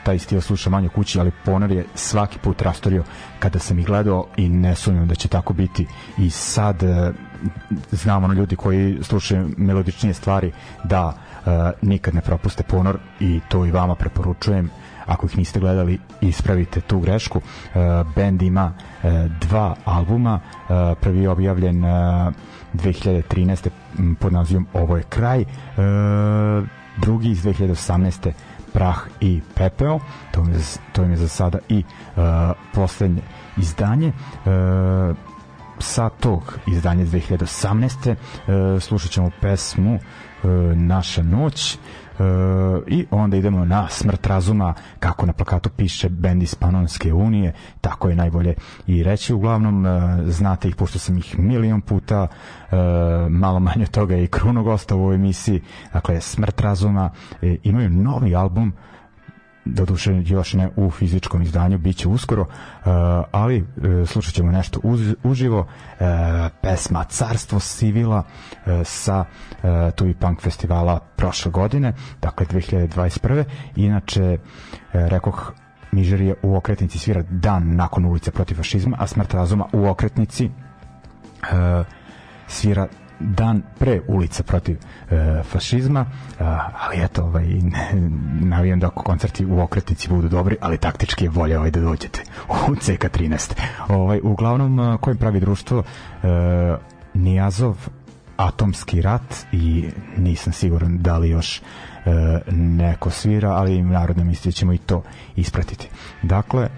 taj 0.04 0.20
stil 0.20 0.42
sluša 0.42 0.70
manje 0.70 0.90
kući 0.90 1.20
ali 1.20 1.32
Ponor 1.46 1.72
je 1.72 1.86
svaki 1.96 2.40
put 2.40 2.62
rastorio 2.62 3.04
kada 3.40 3.60
sam 3.60 3.80
ih 3.80 3.86
gledao 3.86 4.28
i 4.38 4.50
ne 4.50 4.76
sumnjam 4.76 5.08
da 5.08 5.16
će 5.16 5.28
tako 5.28 5.54
biti. 5.54 5.88
I 6.18 6.30
sad 6.30 6.84
uh, 6.84 7.16
znam 7.92 8.24
ono 8.24 8.34
ljudi 8.34 8.56
koji 8.56 8.98
slušaju 9.02 9.50
melodičnije 9.58 10.14
stvari 10.14 10.52
da 10.84 11.08
uh, 11.08 11.52
nikad 11.82 12.16
ne 12.16 12.22
propuste 12.22 12.64
Ponor 12.64 13.00
i 13.20 13.40
to 13.50 13.66
i 13.66 13.72
vama 13.72 13.96
preporučujem. 13.96 14.66
uh, 14.66 14.97
ako 15.08 15.26
ih 15.26 15.38
niste 15.38 15.60
gledali 15.60 16.00
ispravite 16.22 16.82
tu 16.82 17.00
grešku 17.00 17.38
uh, 17.38 17.82
band 18.16 18.42
ima 18.42 18.74
uh, 18.74 19.10
dva 19.42 19.76
albuma 19.86 20.40
uh, 20.40 20.98
prvi 21.02 21.22
je 21.22 21.30
objavljen 21.30 21.86
uh, 21.86 22.34
2013. 22.74 23.70
pod 24.20 24.34
nazivom 24.34 24.68
Ovo 24.74 24.98
je 24.98 25.04
kraj 25.04 25.46
drugi 26.98 27.30
iz 27.30 27.44
2018. 27.44 28.32
Prah 28.74 28.98
i 29.22 29.42
pepeo 29.56 30.00
to 30.32 30.42
im 30.42 30.54
je, 30.54 30.60
to 30.92 31.04
im 31.04 31.12
je 31.12 31.18
za 31.18 31.28
sada 31.28 31.60
i 31.70 31.84
poslednje 32.74 33.22
izdanje 33.58 34.12
sa 35.80 36.10
tog 36.10 36.60
izdanja 36.68 37.06
2018. 37.06 38.16
Uh, 38.16 38.82
slušat 38.82 39.12
ćemo 39.12 39.32
pesmu 39.42 39.96
uh, 39.96 40.50
Naša 40.76 41.24
noć 41.24 41.78
E, 42.07 42.07
i 42.88 43.06
onda 43.12 43.38
idemo 43.38 43.66
na 43.66 43.88
smrt 43.90 44.28
razuma 44.28 44.74
kako 45.00 45.26
na 45.26 45.34
plakatu 45.34 45.70
piše 45.70 46.10
bend 46.10 46.44
iz 46.44 46.56
Panonske 46.56 47.14
unije 47.14 47.54
tako 47.82 48.10
je 48.10 48.16
najbolje 48.16 48.56
i 48.88 49.04
reći. 49.04 49.34
Uglavnom 49.34 49.86
e, 49.86 49.90
znate 50.26 50.68
ih 50.68 50.76
pošto 50.76 51.00
sam 51.00 51.18
ih 51.18 51.40
milion 51.40 51.82
puta 51.82 52.28
e, 52.28 52.76
malo 53.30 53.60
manje 53.60 53.86
toga 53.86 54.16
i 54.18 54.28
Kruno 54.28 54.64
gosta 54.64 54.96
u 54.96 55.00
ovoj 55.00 55.16
emisiji. 55.16 55.62
Dakle 55.94 56.22
smrt 56.22 56.62
razuma 56.62 57.10
e, 57.42 57.58
imaju 57.64 57.90
novi 57.90 58.36
album 58.36 58.74
doduše 59.74 60.22
još 60.26 60.54
ne 60.54 60.70
u 60.76 60.92
fizičkom 60.92 61.42
izdanju, 61.42 61.78
bit 61.78 61.98
će 61.98 62.08
uskoro, 62.08 62.42
uh, 62.42 62.48
ali 63.32 63.62
uh, 63.62 64.08
slušat 64.10 64.34
ćemo 64.34 64.52
nešto 64.52 64.80
uz, 64.84 65.16
uživo, 65.24 65.60
uh, 65.60 65.68
pesma 66.62 67.04
Carstvo 67.04 67.60
Sivila 67.60 68.24
sa 68.84 69.26
Tuvi 69.96 70.14
Punk 70.14 70.42
festivala 70.42 71.00
prošle 71.16 71.52
godine, 71.52 71.94
dakle 72.22 72.46
2021. 72.46 73.44
Inače, 73.76 74.38
rekoh, 74.94 75.54
Mižer 75.92 76.22
je 76.22 76.36
u 76.44 76.56
okretnici 76.56 77.00
svira 77.00 77.22
dan 77.30 77.76
nakon 77.76 78.06
ulice 78.06 78.32
protiv 78.32 78.56
fašizma, 78.56 78.98
a 79.00 79.08
Smrt 79.08 79.34
razuma 79.34 79.66
u 79.74 79.88
okretnici 79.88 80.50
svira 82.48 82.88
dan 83.20 83.62
pre 83.80 84.02
ulica 84.08 84.44
protiv 84.44 84.78
e, 85.10 85.44
fašizma, 85.44 86.00
e, 86.00 86.44
ali 86.80 87.04
eto, 87.04 87.24
ovaj, 87.24 87.46
navijam 88.42 88.80
da 88.80 88.90
koncerti 88.90 89.46
u 89.46 89.60
okretnici 89.60 90.10
budu 90.10 90.30
dobri, 90.30 90.58
ali 90.62 90.78
taktički 90.78 91.26
je 91.26 91.30
bolje 91.30 91.58
ovaj, 91.58 91.72
da 91.72 91.80
dođete 91.80 92.24
u 92.50 92.76
CK13. 92.76 93.54
Ovaj, 93.88 94.20
uglavnom, 94.24 94.80
e, 94.80 94.98
koji 95.02 95.18
pravi 95.18 95.40
društvo? 95.40 95.84
E, 96.24 96.28
Nijazov, 97.14 97.76
Atomski 98.38 99.02
rat 99.02 99.36
i 99.52 99.90
nisam 100.18 100.54
siguran 100.54 100.98
da 100.98 101.18
li 101.18 101.30
još 101.30 101.62
e, 101.62 101.62
neko 102.52 103.10
svira, 103.10 103.52
ali 103.52 103.82
narodne 103.82 104.24
misli 104.24 104.52
ćemo 104.52 104.74
i 104.74 104.78
to 104.78 105.04
ispratiti. 105.36 105.90
Dakle, 106.24 106.64
e, 106.64 106.70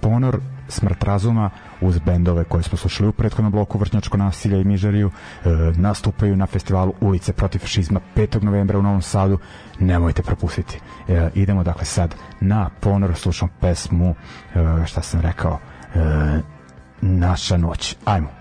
Ponor 0.00 0.40
Smrt 0.70 1.04
razuma 1.04 1.50
uz 1.80 1.98
bendove 1.98 2.44
koje 2.44 2.62
smo 2.62 2.78
slušali 2.78 3.08
u 3.08 3.12
prethodnom 3.12 3.52
bloku 3.52 3.78
Vršnjačko 3.78 4.16
nasilje 4.16 4.60
i 4.60 4.64
Mižariju 4.64 5.10
e, 5.10 5.48
nastupaju 5.76 6.36
na 6.36 6.46
festivalu 6.46 6.94
Ulice 7.00 7.32
protiv 7.32 7.58
fašizma 7.58 8.00
5. 8.16 8.42
novembra 8.42 8.78
u 8.78 8.82
Novom 8.82 9.02
Sadu. 9.02 9.38
Nemojte 9.78 10.22
propustiti. 10.22 10.80
E, 11.08 11.30
idemo 11.34 11.62
dakle 11.62 11.84
sad 11.84 12.14
na 12.40 12.70
ponor 12.80 13.14
slušam 13.14 13.48
pesmu 13.60 14.14
e, 14.54 14.86
šta 14.86 15.02
sam 15.02 15.20
rekao 15.20 15.58
e, 15.94 16.40
Naša 17.02 17.56
noć. 17.56 17.96
Ajmo 18.04 18.39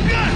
Let's! 0.00 0.27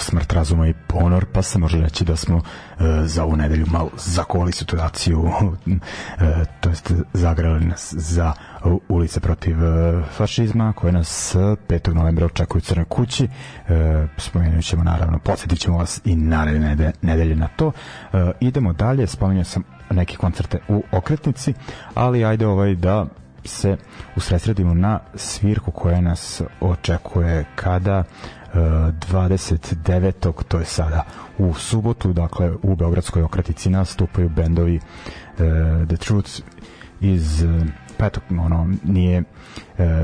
Smrt 0.00 0.32
razuma 0.32 0.68
i 0.68 0.74
ponor, 0.88 1.26
pa 1.32 1.42
se 1.42 1.58
može 1.58 1.80
reći 1.80 2.04
da 2.04 2.16
smo 2.16 2.36
e, 2.36 2.42
za 3.04 3.24
ovu 3.24 3.36
nedelju 3.36 3.66
malo 3.70 3.90
zakoli 3.96 4.52
situaciju, 4.52 5.24
e, 6.20 6.44
to 6.60 6.68
jest 6.68 6.92
zagrali 7.12 7.64
nas 7.64 7.94
za 7.94 8.32
ulice 8.88 9.20
protiv 9.20 9.64
e, 9.64 10.02
fašizma 10.16 10.72
koje 10.72 10.92
nas 10.92 11.34
5. 11.36 11.94
novembra 11.94 12.26
očekuju 12.26 12.58
u 12.58 12.62
Crnoj 12.62 12.84
kući. 12.84 13.24
E, 13.68 14.06
spomenut 14.16 14.64
ćemo 14.64 14.84
naravno, 14.84 15.18
podsjetit 15.18 15.58
ćemo 15.58 15.78
vas 15.78 16.00
i 16.04 16.16
naredne 16.16 16.92
nedelje 17.02 17.36
na 17.36 17.48
to. 17.48 17.72
E, 18.12 18.32
idemo 18.40 18.72
dalje, 18.72 19.06
spomenuo 19.06 19.44
sam 19.44 19.62
neke 19.90 20.16
koncerte 20.16 20.58
u 20.68 20.82
okretnici, 20.92 21.54
ali 21.94 22.24
ajde 22.24 22.46
ovaj 22.46 22.74
da 22.74 23.06
se 23.44 23.76
usresredimo 24.16 24.74
na 24.74 25.00
svirku 25.14 25.70
koja 25.70 26.00
nas 26.00 26.42
očekuje 26.60 27.44
kada 27.54 28.04
29. 28.54 30.32
to 30.48 30.58
je 30.58 30.64
sada 30.64 31.04
u 31.38 31.54
subotu, 31.54 32.12
dakle 32.12 32.52
u 32.62 32.76
Beogradskoj 32.76 33.22
okratici 33.22 33.70
nastupaju 33.70 34.28
bendovi 34.28 34.76
uh, 34.76 35.38
The 35.88 35.96
Truth 35.96 36.30
iz 37.00 37.42
uh, 37.42 37.66
pa 37.98 38.06
eto, 38.06 38.20
ono, 38.30 38.68
nije 38.84 39.18
uh, 39.20 39.24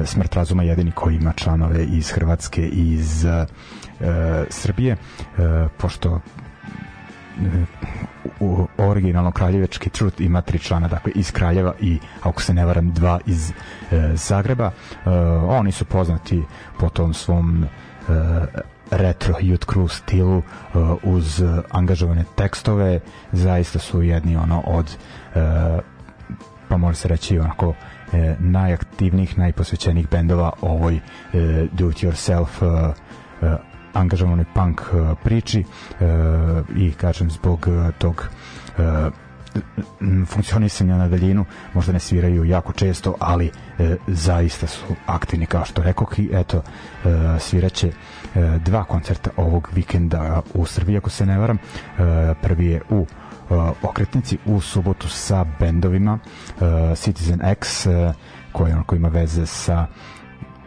Smrt 0.05 0.35
razuma 0.35 0.63
jedini 0.63 0.93
koji 0.93 1.17
ima 1.17 1.33
članove 1.33 1.85
iz 1.85 2.11
Hrvatske 2.11 2.69
i 2.69 2.93
iz 2.93 3.25
uh, 3.25 3.49
Srbije, 4.51 4.93
uh, 4.93 5.71
pošto 5.79 6.21
u 8.41 8.67
originalno 8.79 9.31
kraljevečki 9.31 9.91
Truth 9.91 10.21
ima 10.21 10.41
tri 10.41 10.59
člana, 10.59 10.89
dakle 10.89 11.13
iz 11.15 11.33
Kraljeva 11.33 11.75
i 11.81 11.99
ako 12.23 12.43
se 12.43 12.55
ne 12.55 12.67
varam 12.67 12.93
dva 12.93 13.21
iz 13.27 13.51
e, 13.51 13.55
Zagreba. 14.15 14.67
E, 14.67 15.11
oni 15.49 15.73
su 15.73 15.85
poznati 15.85 16.43
po 16.79 16.89
tom 16.89 17.15
svom 17.15 17.65
e, 17.65 17.69
retro 18.91 19.35
youth 19.35 19.67
crew 19.67 19.89
stilu 19.89 20.39
uh, 20.39 20.45
uz 21.03 21.43
angažovane 21.71 22.25
tekstove 22.35 23.01
zaista 23.33 23.79
su 23.79 24.03
jedni 24.03 24.37
ono 24.37 24.61
od 24.67 24.97
pa 26.69 26.77
može 26.77 26.97
se 26.97 27.09
reći 27.09 27.39
onako 27.39 27.75
najaktivnijih, 28.39 29.39
najposvećenijih 29.39 30.09
bendova 30.11 30.53
ovoj 30.61 31.01
do 31.73 31.91
it 31.91 31.97
yourself 31.97 32.47
angažovanoj 33.93 34.45
punk 34.55 34.81
priči 35.25 35.65
i 36.77 36.93
kažem 36.93 37.31
zbog 37.31 37.69
tog 37.99 38.29
funkcionisanja 40.27 40.97
na 40.97 41.09
daljinu 41.09 41.45
možda 41.75 41.93
ne 41.93 41.99
sviraju 42.01 42.45
jako 42.45 42.73
često 42.73 43.15
ali 43.21 43.51
e, 43.79 43.97
zaista 44.07 44.67
su 44.67 44.85
aktivni 45.07 45.47
kao 45.47 45.65
što 45.65 45.83
rekoh 45.83 46.19
i 46.19 46.31
eto 46.33 46.63
e, 47.05 47.09
sviraće 47.39 47.89
e, 47.89 47.93
dva 48.65 48.85
koncerta 48.85 49.31
ovog 49.37 49.69
vikenda 49.73 50.43
u 50.55 50.67
Srbiji 50.67 50.97
ako 50.97 51.11
se 51.11 51.27
ne 51.27 51.39
varam. 51.39 51.57
E, 51.59 51.61
prvi 52.43 52.67
je 52.67 52.81
u 52.91 53.07
e, 53.07 53.55
okretnici 53.83 54.39
u 54.45 54.61
subotu 54.61 55.09
sa 55.09 55.45
bendovima 55.61 56.19
e, 56.19 56.95
Citizen 56.97 57.41
X 57.45 57.87
e, 57.87 58.13
koji 58.53 58.73
onako 58.73 58.97
ima 58.97 59.09
veze 59.09 59.47
sa 59.47 59.87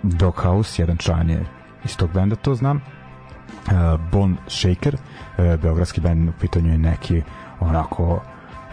Doghouse 0.03 0.81
jedan 0.81 0.97
član 0.97 1.29
je 1.29 1.45
iz 1.85 1.97
tog 1.97 2.11
benda 2.13 2.35
to 2.35 2.55
znam. 2.55 2.77
E, 2.77 2.81
Bone 4.11 4.35
Shaker 4.47 4.95
e, 5.37 5.57
beogradski 5.57 6.01
band 6.01 6.29
u 6.29 6.31
pitanju 6.39 6.71
je 6.71 6.77
neki 6.77 7.21
onako 7.59 8.21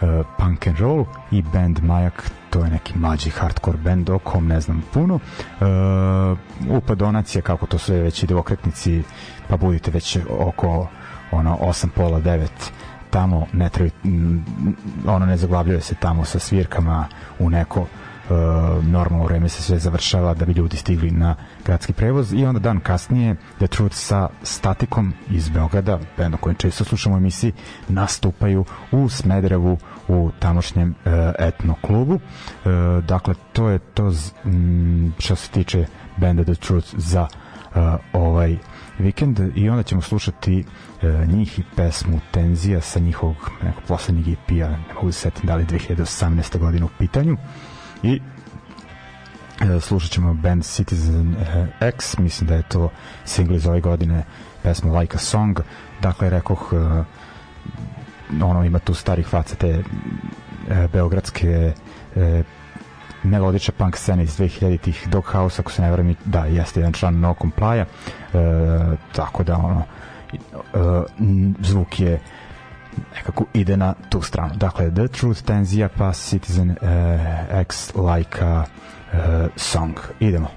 uh, 0.01 0.25
punk 0.37 0.67
and 0.67 0.79
roll 0.79 1.05
i 1.31 1.41
band 1.41 1.83
Majak 1.83 2.31
to 2.49 2.63
je 2.63 2.69
neki 2.69 2.93
mlađi 2.97 3.29
hardcore 3.29 3.77
band 3.77 4.09
o 4.09 4.19
kom 4.19 4.47
ne 4.47 4.61
znam 4.61 4.83
puno. 4.93 5.15
Uh, 5.15 6.37
upa 6.77 6.95
donacija 6.95 7.41
kako 7.41 7.65
to 7.65 7.77
sve 7.77 8.01
već 8.01 8.23
ide 8.23 8.35
u 8.35 8.39
okretnici 8.39 9.03
pa 9.47 9.57
budite 9.57 9.91
već 9.91 10.17
oko 10.39 10.87
ono 11.31 11.57
8 11.57 11.87
pola 11.95 12.19
9 12.21 12.47
tamo 13.09 13.45
ne 13.53 13.69
treba 13.69 13.91
ono 15.07 15.25
ne 15.25 15.37
zaglavljuje 15.37 15.81
se 15.81 15.95
tamo 15.95 16.25
sa 16.25 16.39
svirkama 16.39 17.07
u 17.39 17.49
neko 17.49 17.85
normalno 18.81 19.25
vreme 19.25 19.49
se 19.49 19.63
sve 19.63 19.79
završava 19.79 20.33
da 20.33 20.45
bi 20.45 20.53
ljudi 20.53 20.77
stigli 20.77 21.11
na 21.11 21.35
gradski 21.65 21.93
prevoz 21.93 22.33
i 22.33 22.45
onda 22.45 22.59
dan 22.59 22.79
kasnije 22.79 23.35
The 23.57 23.67
Truth 23.67 23.95
sa 23.95 24.29
Statikom 24.43 25.13
iz 25.29 25.49
Beograda, 25.49 25.99
band 26.17 26.35
kojem 26.39 26.55
često 26.55 26.83
slušamo 26.83 27.15
u 27.15 27.17
emisiji, 27.17 27.53
nastupaju 27.87 28.65
u 28.91 29.09
Smederevu 29.09 29.77
u 30.07 30.31
tamošnjem 30.39 30.89
uh, 30.89 31.11
etno 31.39 31.75
klubu. 31.81 32.13
Uh, 32.13 33.03
dakle, 33.03 33.33
to 33.53 33.69
je 33.69 33.79
to 33.79 34.11
z, 34.11 34.31
m, 34.45 35.13
što 35.19 35.35
se 35.35 35.51
tiče 35.51 35.85
benda 36.17 36.43
The 36.43 36.55
Truth 36.55 36.87
za 36.97 37.21
uh, 37.21 37.81
ovaj 38.13 38.57
vikend 38.99 39.39
i 39.55 39.69
onda 39.69 39.83
ćemo 39.83 40.01
slušati 40.01 40.63
uh, 40.63 41.27
njih 41.27 41.59
i 41.59 41.63
pesmu 41.75 42.19
Tenzija 42.31 42.81
sa 42.81 42.99
njihovog 42.99 43.51
nekog 43.63 43.83
poslednjeg 43.87 44.27
EP-a, 44.27 44.69
ne 44.69 44.93
mogu 44.95 45.11
se 45.11 45.19
setiti 45.19 45.47
da 45.47 45.55
li 45.55 45.65
2018. 45.65 46.57
godina 46.57 46.85
u 46.85 46.89
pitanju. 46.99 47.33
Uh, 47.33 47.39
i 48.03 48.21
e, 49.61 49.79
slušat 49.79 50.11
ćemo 50.11 50.33
band 50.33 50.63
Citizen 50.63 51.35
e, 51.35 51.67
X 51.79 52.17
mislim 52.17 52.47
da 52.47 52.55
je 52.55 52.63
to 52.63 52.89
single 53.25 53.55
iz 53.55 53.67
ove 53.67 53.81
godine 53.81 54.23
pesma 54.63 54.99
Like 54.99 55.15
a 55.15 55.19
Song. 55.19 55.59
Dakle 56.01 56.29
rekoh 56.29 56.73
e, 56.73 57.03
ono 58.43 58.63
ima 58.63 58.79
tu 58.79 58.93
starih 58.93 59.27
faca 59.27 59.55
te 59.55 59.69
e, 59.69 59.83
beogradske 60.93 61.73
e, 62.15 62.43
melodične 63.23 63.73
punk 63.77 63.97
scene 63.97 64.23
iz 64.23 64.39
2000-ih 64.39 65.07
Doghouse 65.07 65.61
ako 65.61 65.71
se 65.71 65.81
ne 65.81 65.91
vremi 65.91 66.15
da 66.25 66.45
jeste 66.45 66.79
jedan 66.79 66.93
član 66.93 67.19
No 67.19 67.35
Comply 67.41 67.79
e, 67.79 67.85
tako 69.15 69.43
da 69.43 69.57
ono 69.57 69.83
e, 70.53 70.67
zvuk 71.59 71.99
je 71.99 72.19
nekako 73.15 73.45
ide 73.53 73.77
na 73.77 73.93
tu 74.09 74.21
stranu. 74.21 74.55
Dakle, 74.55 74.91
The 74.91 75.07
Truth 75.07 75.41
Tenzija 75.41 75.89
pa 75.89 76.13
Citizen 76.13 76.69
uh, 76.69 77.59
X 77.59 77.93
Like 77.95 78.41
a 78.41 78.65
uh, 79.13 79.47
Song. 79.55 79.99
Idemo. 80.19 80.56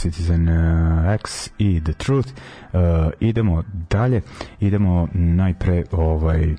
Citizen 0.00 0.48
uh, 0.48 1.14
X 1.14 1.50
i 1.58 1.80
The 1.84 1.92
Truth. 1.92 2.28
Uh, 2.72 2.80
idemo 3.20 3.64
dalje, 3.90 4.22
idemo 4.60 5.08
najpre 5.12 5.84
ovaj 5.92 6.54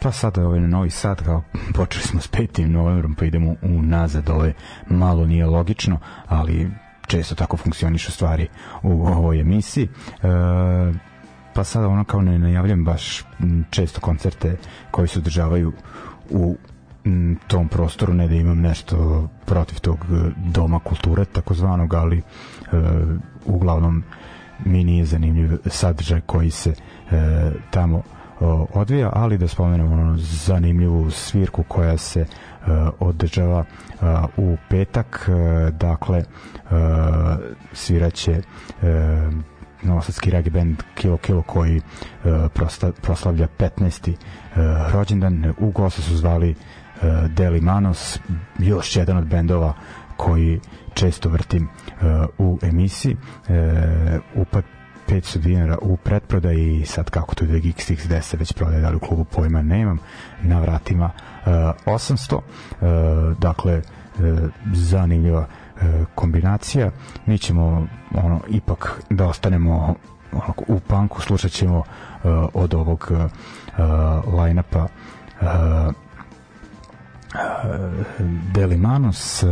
pa 0.00 0.12
sada 0.12 0.46
ovaj 0.46 0.60
novi 0.60 0.90
sad 0.90 1.24
kao 1.24 1.42
počeli 1.74 2.04
smo 2.04 2.20
s 2.20 2.30
5. 2.30 2.66
novembrom 2.66 3.14
pa 3.14 3.24
idemo 3.24 3.54
unazad 3.62 4.30
ovo 4.30 4.44
je 4.44 4.54
malo 4.90 5.26
nije 5.26 5.46
logično 5.46 5.98
ali 6.26 6.70
često 7.06 7.34
tako 7.34 7.56
funkcionišu 7.56 8.12
stvari 8.12 8.48
u 8.82 9.06
ovoj 9.06 9.40
emisiji 9.40 9.84
e, 9.84 9.88
pa 11.54 11.64
sada 11.64 11.88
ono 11.88 12.04
kao 12.04 12.22
ne 12.22 12.38
najavljam 12.38 12.84
baš 12.84 13.24
često 13.70 14.00
koncerte 14.00 14.56
koji 14.90 15.08
se 15.08 15.18
održavaju 15.18 15.72
u 16.30 16.56
tom 17.46 17.68
prostoru 17.68 18.14
ne 18.14 18.28
da 18.28 18.34
imam 18.34 18.60
nešto 18.60 19.28
protiv 19.44 19.80
tog 19.80 19.98
e, 19.98 20.30
doma 20.36 20.78
kulture 20.78 21.24
takozvanog 21.24 21.94
ali 21.94 22.18
e, 22.18 22.22
uglavnom 23.44 24.02
mi 24.64 24.84
nije 24.84 25.04
zanimljiv 25.04 25.50
sadržaj 25.66 26.20
koji 26.20 26.50
se 26.50 26.70
e, 26.70 26.74
tamo 27.70 28.02
o, 28.40 28.66
odvija, 28.74 29.10
ali 29.12 29.38
da 29.38 29.48
spomenemo 29.48 29.92
ono 29.92 30.16
zanimljivu 30.18 31.10
svirku 31.10 31.62
koja 31.62 31.96
se 31.98 32.20
uh, 32.20 32.66
održava 33.00 33.58
uh, 33.58 34.06
u 34.36 34.56
petak, 34.68 35.28
uh, 35.28 35.74
dakle 35.74 36.18
uh, 36.18 36.76
sviraće 37.72 38.42
uh, 38.82 38.88
novosadski 39.82 40.30
regi 40.30 40.50
band 40.50 40.82
Kilo 40.94 41.16
Kilo 41.16 41.42
koji 41.42 41.76
uh, 41.76 41.82
prosta, 42.54 42.92
proslavlja 43.02 43.48
15. 43.58 44.10
Uh, 44.10 44.14
rođendan. 44.92 45.54
U 45.58 45.70
goste 45.70 46.02
su 46.02 46.16
zvali 46.16 46.50
uh, 46.50 47.30
Deli 47.30 47.60
Manos, 47.60 48.18
još 48.58 48.96
jedan 48.96 49.16
od 49.16 49.26
bendova 49.26 49.74
koji 50.16 50.60
često 50.94 51.28
vrtim 51.28 51.68
u 52.38 52.58
emisiji. 52.62 53.16
Upad 54.34 54.64
500 55.08 55.38
dinara 55.38 55.78
u 55.82 55.96
pretprodaji 55.96 56.80
i 56.80 56.86
sad 56.86 57.10
kako 57.10 57.34
to 57.34 57.44
Geeks 57.46 57.86
se 58.22 58.36
već 58.36 58.52
prodaje, 58.52 58.80
da 58.80 58.90
li 58.90 58.96
u 58.96 59.00
klubu 59.00 59.24
pojma 59.24 59.62
nemam, 59.62 59.98
na 60.42 60.60
vratima 60.60 61.04
uh, 61.04 61.52
800 61.86 62.34
uh, 62.34 63.38
dakle 63.38 63.82
zanimljiva 64.74 65.46
kombinacija 66.14 66.90
mi 67.26 67.38
ćemo 67.38 67.86
ono 68.14 68.40
ipak 68.48 69.00
da 69.10 69.26
ostanemo 69.26 69.94
ono, 70.32 70.54
u 70.68 70.80
panku 70.80 71.20
slušat 71.22 71.50
ćemo 71.50 71.78
uh, 71.78 71.84
od 72.54 72.74
ovog 72.74 73.10
uh, 73.10 73.18
line-upa 74.40 74.86
uh, 75.40 75.94
Delimanos 78.54 79.44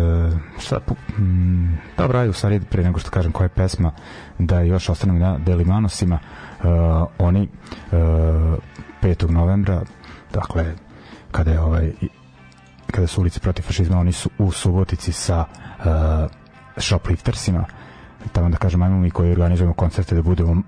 sad, 0.58 0.82
mm, 1.18 1.78
dobro, 1.96 2.18
ajde 2.18 2.30
u 2.30 2.32
stvari 2.32 2.60
pre 2.60 2.82
nego 2.82 2.98
što 2.98 3.10
kažem 3.10 3.32
koja 3.32 3.44
je 3.44 3.48
pesma 3.48 3.92
da 4.38 4.60
još 4.60 4.88
ostanem 4.88 5.18
na 5.18 5.38
Delimanosima 5.38 6.18
uh, 6.18 6.68
oni 7.18 7.42
uh, 7.42 7.98
5. 9.02 9.30
novembra 9.30 9.82
dakle 10.32 10.74
kada 11.30 11.50
je 11.50 11.60
ovaj 11.60 11.92
kada 12.90 13.06
su 13.06 13.20
ulice 13.20 13.40
protiv 13.40 13.62
fašizma 13.62 13.98
oni 13.98 14.12
su 14.12 14.30
u 14.38 14.50
Subotici 14.52 15.12
sa 15.12 15.44
uh, 15.78 15.84
shopliftersima 16.76 17.64
tamo 18.32 18.48
da 18.48 18.56
kažem 18.56 18.82
ajmo 18.82 18.98
mi 19.00 19.10
koji 19.10 19.30
organizujemo 19.30 19.74
koncerte 19.74 20.14
da 20.14 20.22
budemo 20.22 20.62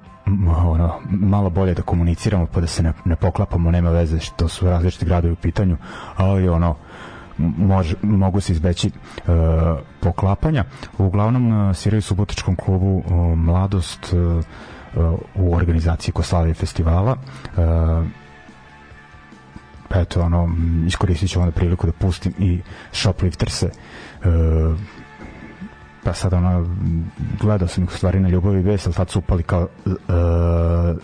ono, 0.57 0.95
malo 1.11 1.51
bolje 1.51 1.75
da 1.75 1.83
komuniciramo 1.83 2.47
pa 2.47 2.61
da 2.61 2.67
se 2.67 2.83
ne, 2.83 2.93
ne 3.05 3.17
poklapamo, 3.17 3.71
nema 3.71 3.91
veze 3.91 4.21
što 4.21 4.49
su 4.49 4.67
različiti 4.67 5.05
gradovi 5.05 5.33
u 5.33 5.37
pitanju, 5.37 5.77
ali 6.17 6.49
ono 6.49 6.77
mož, 7.39 7.95
mogu 8.03 8.41
se 8.41 8.53
izbeći 8.53 8.91
uh, 8.91 9.35
poklapanja. 10.01 10.65
Uglavnom 10.99 11.69
uh, 11.69 11.77
sviraju 11.77 12.03
subotičkom 12.03 12.57
klubu 12.57 12.97
uh, 12.97 13.39
Mladost 13.39 14.13
uh, 14.13 15.15
u 15.35 15.55
organizaciji 15.55 16.13
Koslavije 16.13 16.55
festivala. 16.55 17.17
Uh, 17.57 18.07
eto, 19.95 20.23
ono, 20.23 20.49
iskoristit 20.87 21.31
ću 21.31 21.41
onda 21.41 21.53
priliku 21.53 21.87
da 21.87 21.93
pustim 21.93 22.33
i 22.39 22.61
Shoplifterse 22.93 23.71
uh, 24.25 24.79
pa 26.05 26.13
sad 26.15 26.33
ono 26.33 26.67
gledao 27.41 27.69
sam 27.69 27.85
ih 27.85 27.91
u 27.91 27.97
stvari 27.97 28.21
na 28.21 28.29
Ljubavi 28.29 28.63
Ves, 28.63 28.87
ali 28.87 28.95
tad 28.95 29.11
su 29.11 29.19
upali 29.19 29.43
kao 29.43 29.69
uh, 29.85 29.95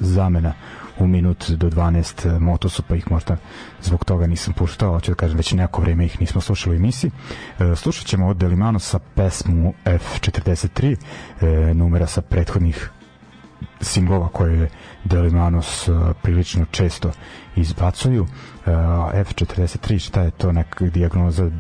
zamena 0.00 0.52
u 0.98 1.06
minut 1.06 1.50
do 1.50 1.70
12 1.70 2.38
motosu, 2.38 2.82
pa 2.88 2.96
ih 2.96 3.10
možda 3.10 3.36
zbog 3.80 4.04
toga 4.04 4.26
nisam 4.26 4.54
puštao, 4.54 4.92
hoću 4.92 5.10
da 5.10 5.14
kažem 5.14 5.36
već 5.36 5.52
neko 5.52 5.80
vreme 5.80 6.04
ih 6.04 6.20
nismo 6.20 6.40
slušali 6.40 6.76
u 6.76 6.78
emisiji. 6.78 7.10
E, 7.58 7.76
slušat 7.76 8.06
ćemo 8.06 8.28
od 8.28 8.36
Delimano 8.36 8.78
sa 8.78 8.98
pesmu 9.14 9.74
F43, 9.84 10.96
e, 11.40 11.74
numera 11.74 12.06
sa 12.06 12.22
prethodnih 12.22 12.90
singlova 13.80 14.28
koje 14.28 14.58
je 14.58 14.68
Delimanos 15.04 15.88
uh, 15.88 16.10
prilično 16.22 16.64
često 16.70 17.10
izbacuju. 17.56 18.26
Uh, 18.66 18.72
F43, 19.14 19.98
šta 19.98 20.22
je 20.22 20.30
to 20.30 20.52
neka 20.52 20.84
dijagnoza 20.84 21.50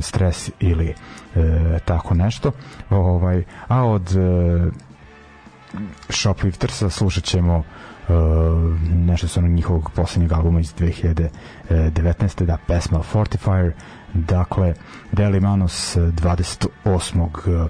stres 0.00 0.50
ili 0.60 0.94
e, 1.36 1.78
tako 1.84 2.14
nešto. 2.14 2.52
Ovaj, 2.90 3.44
a 3.68 3.84
od 3.84 4.16
e, 4.16 4.70
Shopliftersa 6.08 6.90
slušat 6.90 7.24
ćemo 7.24 7.64
Uh, 8.08 8.14
nešto 8.92 9.28
sa 9.28 9.40
njihovog 9.40 9.90
poslednjeg 9.94 10.32
albuma 10.32 10.60
iz 10.60 10.74
2019. 10.74 12.44
da 12.44 12.56
pesma 12.66 13.02
Fortifier 13.02 13.72
dakle 14.14 14.74
Deli 15.12 15.40
Manos 15.40 15.96
28. 15.96 17.68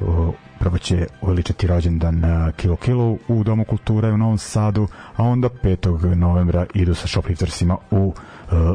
Uh, 0.00 0.34
prvo 0.62 0.78
će 0.78 1.06
uveličati 1.20 1.66
rođendan 1.66 2.22
Kilo 2.56 2.76
Kilo 2.76 3.16
u 3.28 3.44
Domu 3.44 3.64
kulture 3.64 4.12
u 4.12 4.18
Novom 4.18 4.38
Sadu, 4.38 4.88
a 5.16 5.24
onda 5.24 5.48
5. 5.48 6.14
novembra 6.14 6.66
idu 6.74 6.94
sa 6.94 7.06
Shopliftersima 7.06 7.76
u 7.90 8.06
uh, 8.06 8.14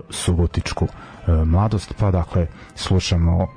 Subotičku 0.10 0.86
uh, 0.86 1.48
mladost, 1.48 1.94
pa 2.00 2.12
dakle 2.12 2.48
slušamo 2.76 3.38
uh, 3.44 3.48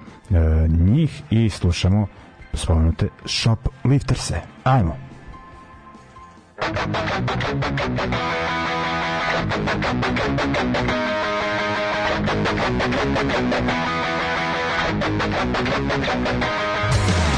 njih 0.69 1.23
i 1.31 1.51
slušamo 1.51 2.07
spomenute 2.55 3.09
Shoplifterse. 3.27 4.41
Ajmo! 4.65 4.97
Thank 6.63 6.87
you. 16.45 17.30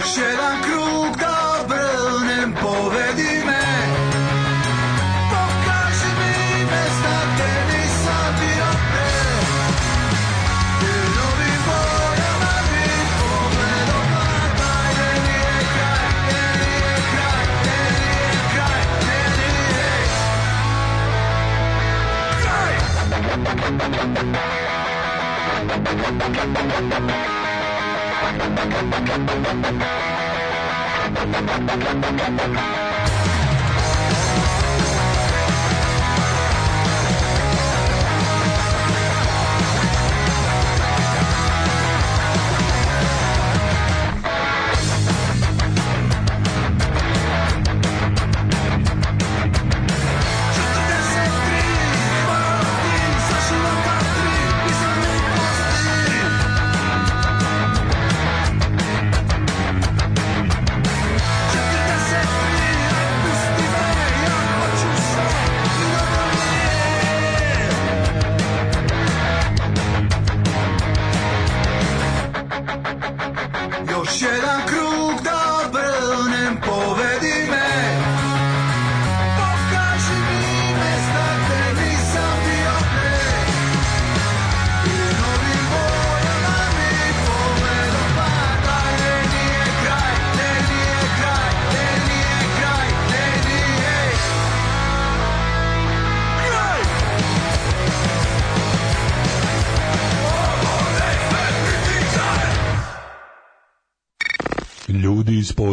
Još 0.00 0.16
jedan 0.16 0.62
krug 0.62 1.16
da 1.16 1.60
obrnem, 1.64 2.54
povedi 2.62 3.44
me 3.46 3.62
Pokaži 5.30 6.10
mi 6.18 6.64
mesta! 6.64 7.20
Thank 28.32 28.60
you. 32.74 32.79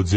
Iz 0.08 0.14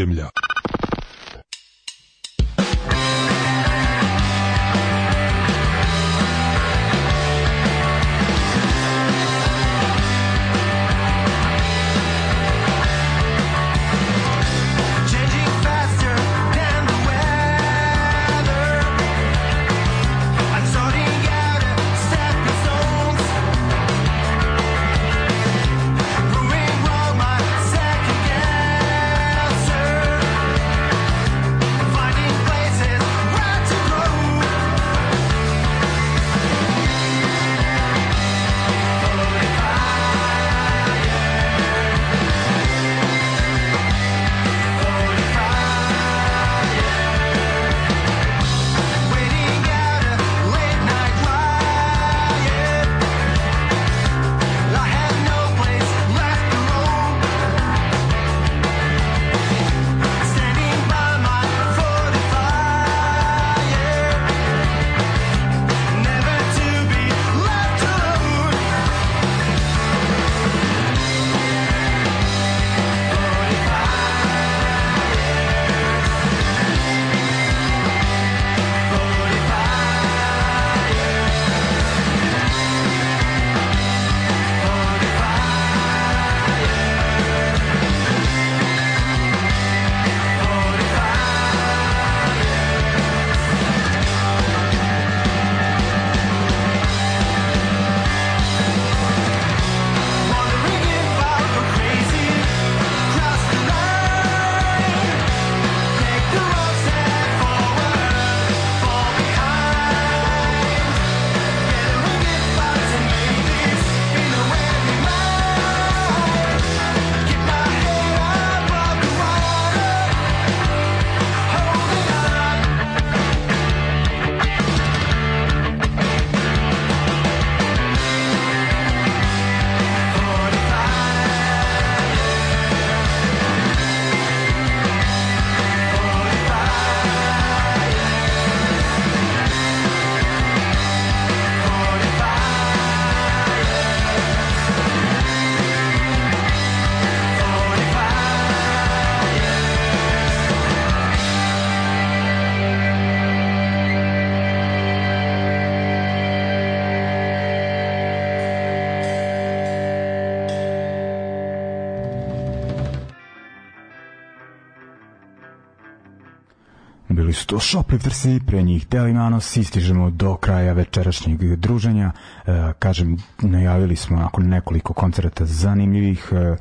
Bili 167.51 167.61
su 167.61 167.73
to 167.73 167.79
Shopliftersi, 167.79 168.41
pre 168.47 168.63
njih 168.63 168.87
Delimanos, 168.89 169.57
istižemo 169.57 170.11
do 170.11 170.37
kraja 170.37 170.73
večerašnjeg 170.73 171.57
druženja. 171.57 172.13
E, 172.47 172.73
kažem, 172.79 173.17
najavili 173.43 173.97
smo 173.97 174.17
nakon 174.19 174.49
nekoliko 174.49 174.93
koncerta 174.93 175.45
zanimljivih 175.45 176.29
e, 176.33 176.57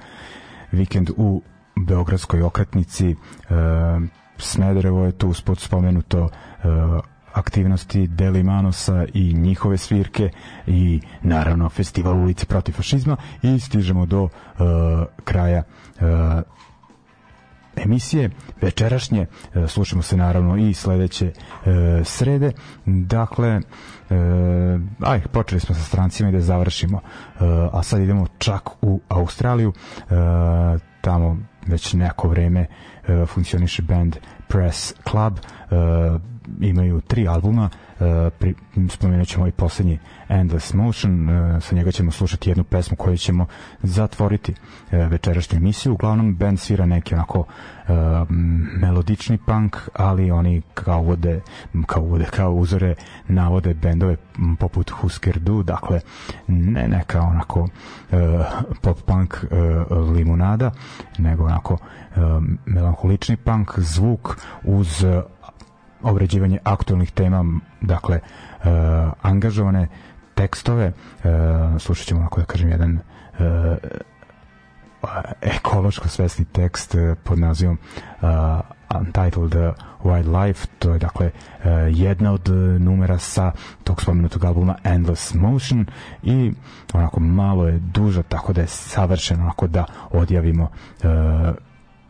vikend 0.72 1.10
u 1.18 1.42
Beogradskoj 1.76 2.42
okretnici. 2.42 3.10
E, 3.10 3.16
Smederevo 4.38 5.06
je 5.06 5.12
tu 5.12 5.30
uspod 5.30 5.60
spomenuto 5.60 6.30
e, 6.30 6.68
aktivnosti 7.34 8.08
Delimanosa 8.08 9.06
i 9.14 9.34
njihove 9.34 9.78
svirke 9.78 10.30
i 10.68 11.02
naravno 11.22 11.70
festival 11.70 12.18
ulice 12.18 12.46
protiv 12.46 12.74
fašizma 12.74 13.18
i 13.42 13.60
stižemo 13.60 14.06
do 14.06 14.30
e, 14.30 14.30
kraja 15.24 15.64
e, 16.00 16.42
emisije 17.84 18.30
večerašnje 18.62 19.26
e, 19.56 19.68
slušamo 19.68 20.02
se 20.02 20.18
naravno 20.18 20.58
i 20.58 20.74
sledeće 20.74 21.26
e, 21.26 21.32
srede. 22.04 22.52
Dakle 22.86 23.50
e, 23.50 23.62
aj 25.00 25.22
počeli 25.32 25.60
smo 25.60 25.76
sa 25.76 25.82
strancima 25.82 26.30
i 26.30 26.32
da 26.32 26.42
završimo 26.42 27.00
a 27.72 27.84
sad 27.84 28.02
idemo 28.02 28.28
čak 28.38 28.70
u 28.82 29.02
Australiju 29.08 29.74
tamo 31.02 31.38
već 31.68 31.94
neko 31.94 32.28
vreme 32.28 32.66
funkcioniše 33.28 33.82
band 33.82 34.16
Press 34.48 34.94
Club 35.10 35.40
imaju 36.62 37.02
tri 37.02 37.28
albuma 37.28 37.70
pri, 38.40 38.56
spomenut 38.90 39.28
ćemo 39.28 39.48
i 39.48 39.52
poslednji 39.52 40.00
Endless 40.30 40.74
Motion 40.74 41.30
e, 41.30 41.62
sa 41.62 41.76
njega 41.76 41.92
ćemo 41.92 42.12
slušati 42.12 42.50
jednu 42.50 42.64
pesmu 42.64 42.98
koju 42.98 43.18
ćemo 43.18 43.46
zatvoriti 43.84 44.54
e, 44.92 44.98
večerašnju 44.98 45.58
emisiju. 45.58 45.94
Uglavnom 45.94 46.36
band 46.36 46.60
svira 46.60 46.86
neki 46.86 47.16
onako 47.16 47.46
melodični 48.82 49.38
punk 49.38 49.78
ali 49.94 50.32
oni 50.32 50.62
kao 50.74 51.00
uvode 51.02 51.42
kao 51.86 52.04
uvode 52.04 52.26
kao 52.26 52.52
uzore 52.52 52.96
navode 53.28 53.74
bendove 53.74 54.18
poput 54.60 54.90
Husker 54.90 55.40
Du 55.40 55.64
dakle 55.64 56.00
ne 56.48 56.88
neka 56.88 57.22
onako 57.22 57.68
pop 58.82 59.02
punk 59.06 59.38
limunada 60.16 60.72
nego 61.18 61.44
onako 61.44 61.78
melankolični 62.66 63.38
punk 63.38 63.80
zvuk 63.80 64.38
uz 64.64 65.06
obrađivanje 66.02 66.60
aktualnih 66.64 67.12
tema, 67.12 67.46
dakle, 67.82 68.16
e, 68.16 68.22
angažovane 69.22 69.88
tekstove, 70.36 70.86
e, 70.86 70.94
slušat 71.80 72.08
ćemo, 72.08 72.22
ako 72.22 72.40
da 72.40 72.46
kažem, 72.46 72.70
jedan 72.70 73.00
e, 73.40 73.78
ekološko 75.42 76.08
svesni 76.08 76.46
tekst 76.46 76.96
e, 76.96 77.16
pod 77.24 77.40
nazivom 77.40 77.78
uh, 78.22 78.28
Untitled 79.00 79.56
Wildlife, 80.04 80.68
to 80.80 80.94
je 80.94 81.00
dakle 81.00 81.26
uh, 81.26 81.66
jedna 81.90 82.32
od 82.34 82.50
numera 82.80 83.18
sa 83.18 83.52
tog 83.84 84.02
spomenutog 84.02 84.46
albuma 84.46 84.76
Endless 84.84 85.34
Motion 85.34 85.86
i 86.24 86.52
onako 86.94 87.20
malo 87.20 87.68
je 87.68 87.80
duža, 87.80 88.24
tako 88.24 88.54
da 88.54 88.62
je 88.62 88.68
savršeno 88.68 89.44
onako 89.44 89.68
da 89.68 89.86
odjavimo 90.12 90.64
uh, 90.64 91.10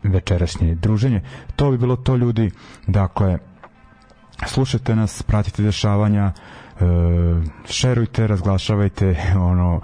večerašnje 0.02 0.74
druženje. 0.74 1.22
To 1.56 1.70
bi 1.70 1.78
bilo 1.78 1.96
to 1.96 2.16
ljudi, 2.16 2.50
dakle 2.86 3.38
slušajte 4.46 4.96
nas, 4.96 5.22
pratite 5.22 5.62
dešavanja, 5.62 6.32
uh, 6.80 6.86
šerujte, 7.66 8.26
razglašavajte 8.26 9.16
ono 9.50 9.80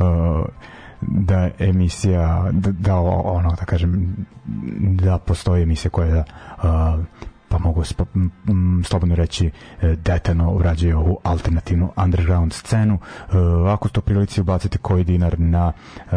uh, 0.00 0.46
da 1.00 1.48
emisija 1.58 2.48
da, 2.52 2.72
da 2.72 2.96
ono 3.00 3.50
da 3.50 3.64
kažem 3.64 4.16
da 4.80 5.18
postoji 5.18 5.62
emisija 5.62 5.90
koja 5.90 6.08
da, 6.10 6.24
uh, 6.98 7.04
pa 7.48 7.58
mogu 7.58 7.84
spo, 7.84 8.04
m, 8.48 8.82
slobodno 8.84 9.14
reći 9.14 9.50
detano 9.96 10.50
urađuje 10.52 10.96
ovu 10.96 11.18
alternativnu 11.22 11.92
underground 11.96 12.52
scenu. 12.52 12.94
Uh, 12.94 13.34
ako 13.70 13.88
ste 13.88 13.98
u 14.00 14.02
prilici 14.02 14.40
ubacite 14.40 14.78
koji 14.78 15.04
dinar 15.04 15.40
na 15.40 15.66
uh, 15.66 16.12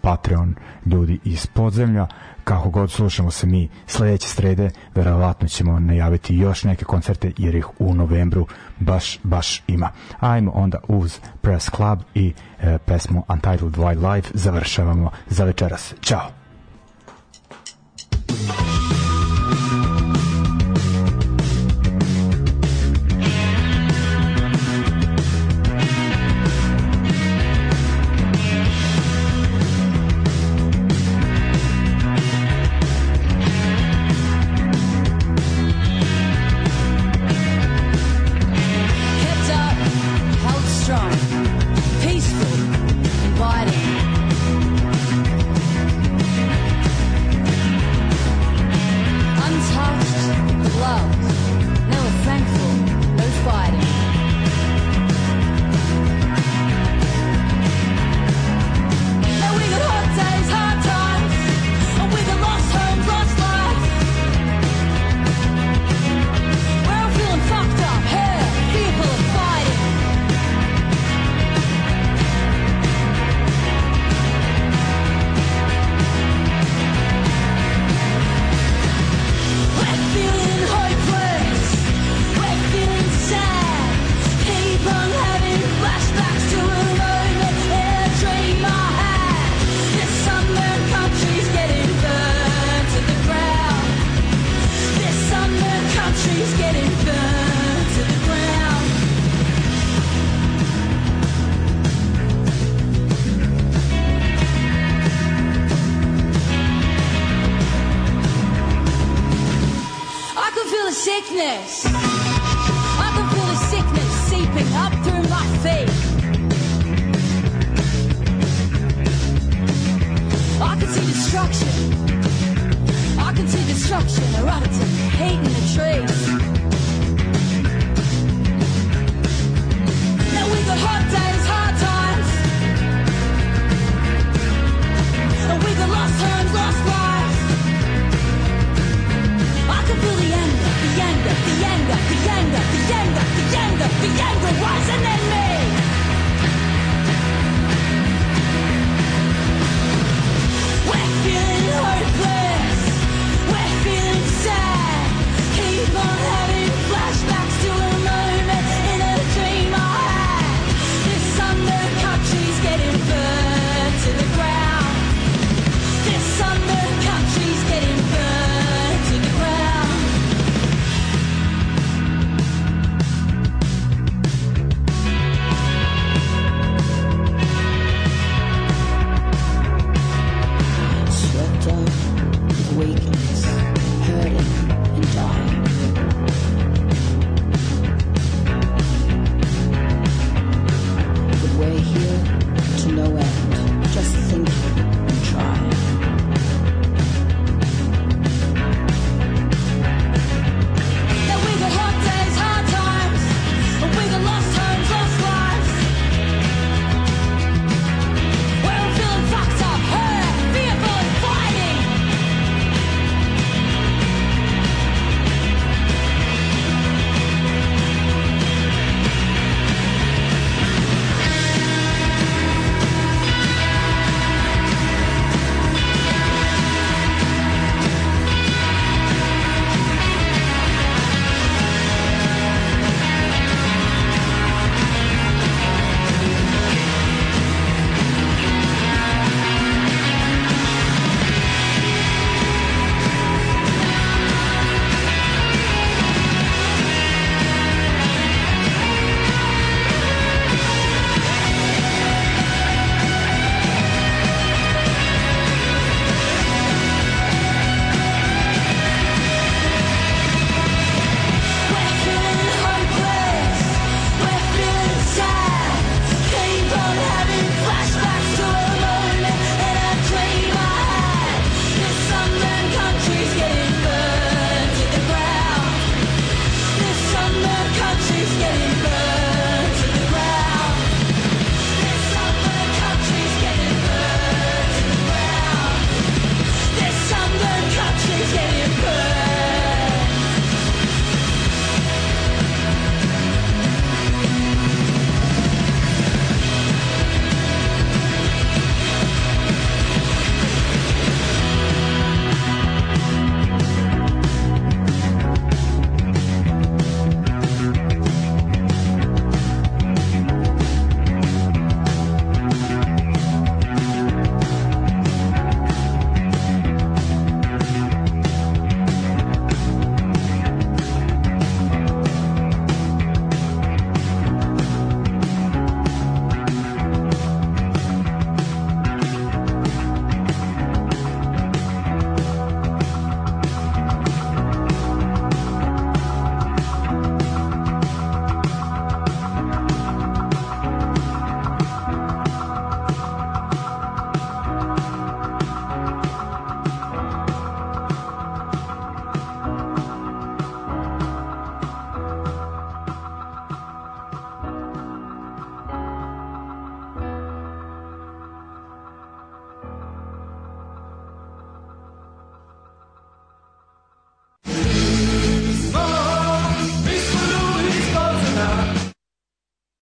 Patreon 0.00 0.54
ljudi 0.86 1.18
iz 1.24 1.46
podzemlja 1.46 2.06
kako 2.46 2.70
god 2.70 2.90
slušamo 2.90 3.30
se 3.30 3.46
mi 3.46 3.68
sledeće 3.86 4.28
srede, 4.28 4.70
verovatno 4.94 5.48
ćemo 5.48 5.80
najaviti 5.80 6.36
još 6.36 6.64
neke 6.64 6.84
koncerte 6.84 7.32
jer 7.38 7.54
ih 7.54 7.66
u 7.78 7.94
novembru 7.94 8.46
baš, 8.78 9.18
baš 9.22 9.62
ima. 9.66 9.90
Ajmo 10.20 10.52
onda 10.54 10.78
uz 10.88 11.18
Press 11.40 11.70
Club 11.76 11.98
i 12.14 12.32
e, 12.60 12.78
pesmu 12.78 13.24
Untitled 13.28 13.74
Wildlife 13.74 14.30
završavamo 14.34 15.10
za 15.28 15.44
večeras. 15.44 15.94
Ćao! 16.00 16.45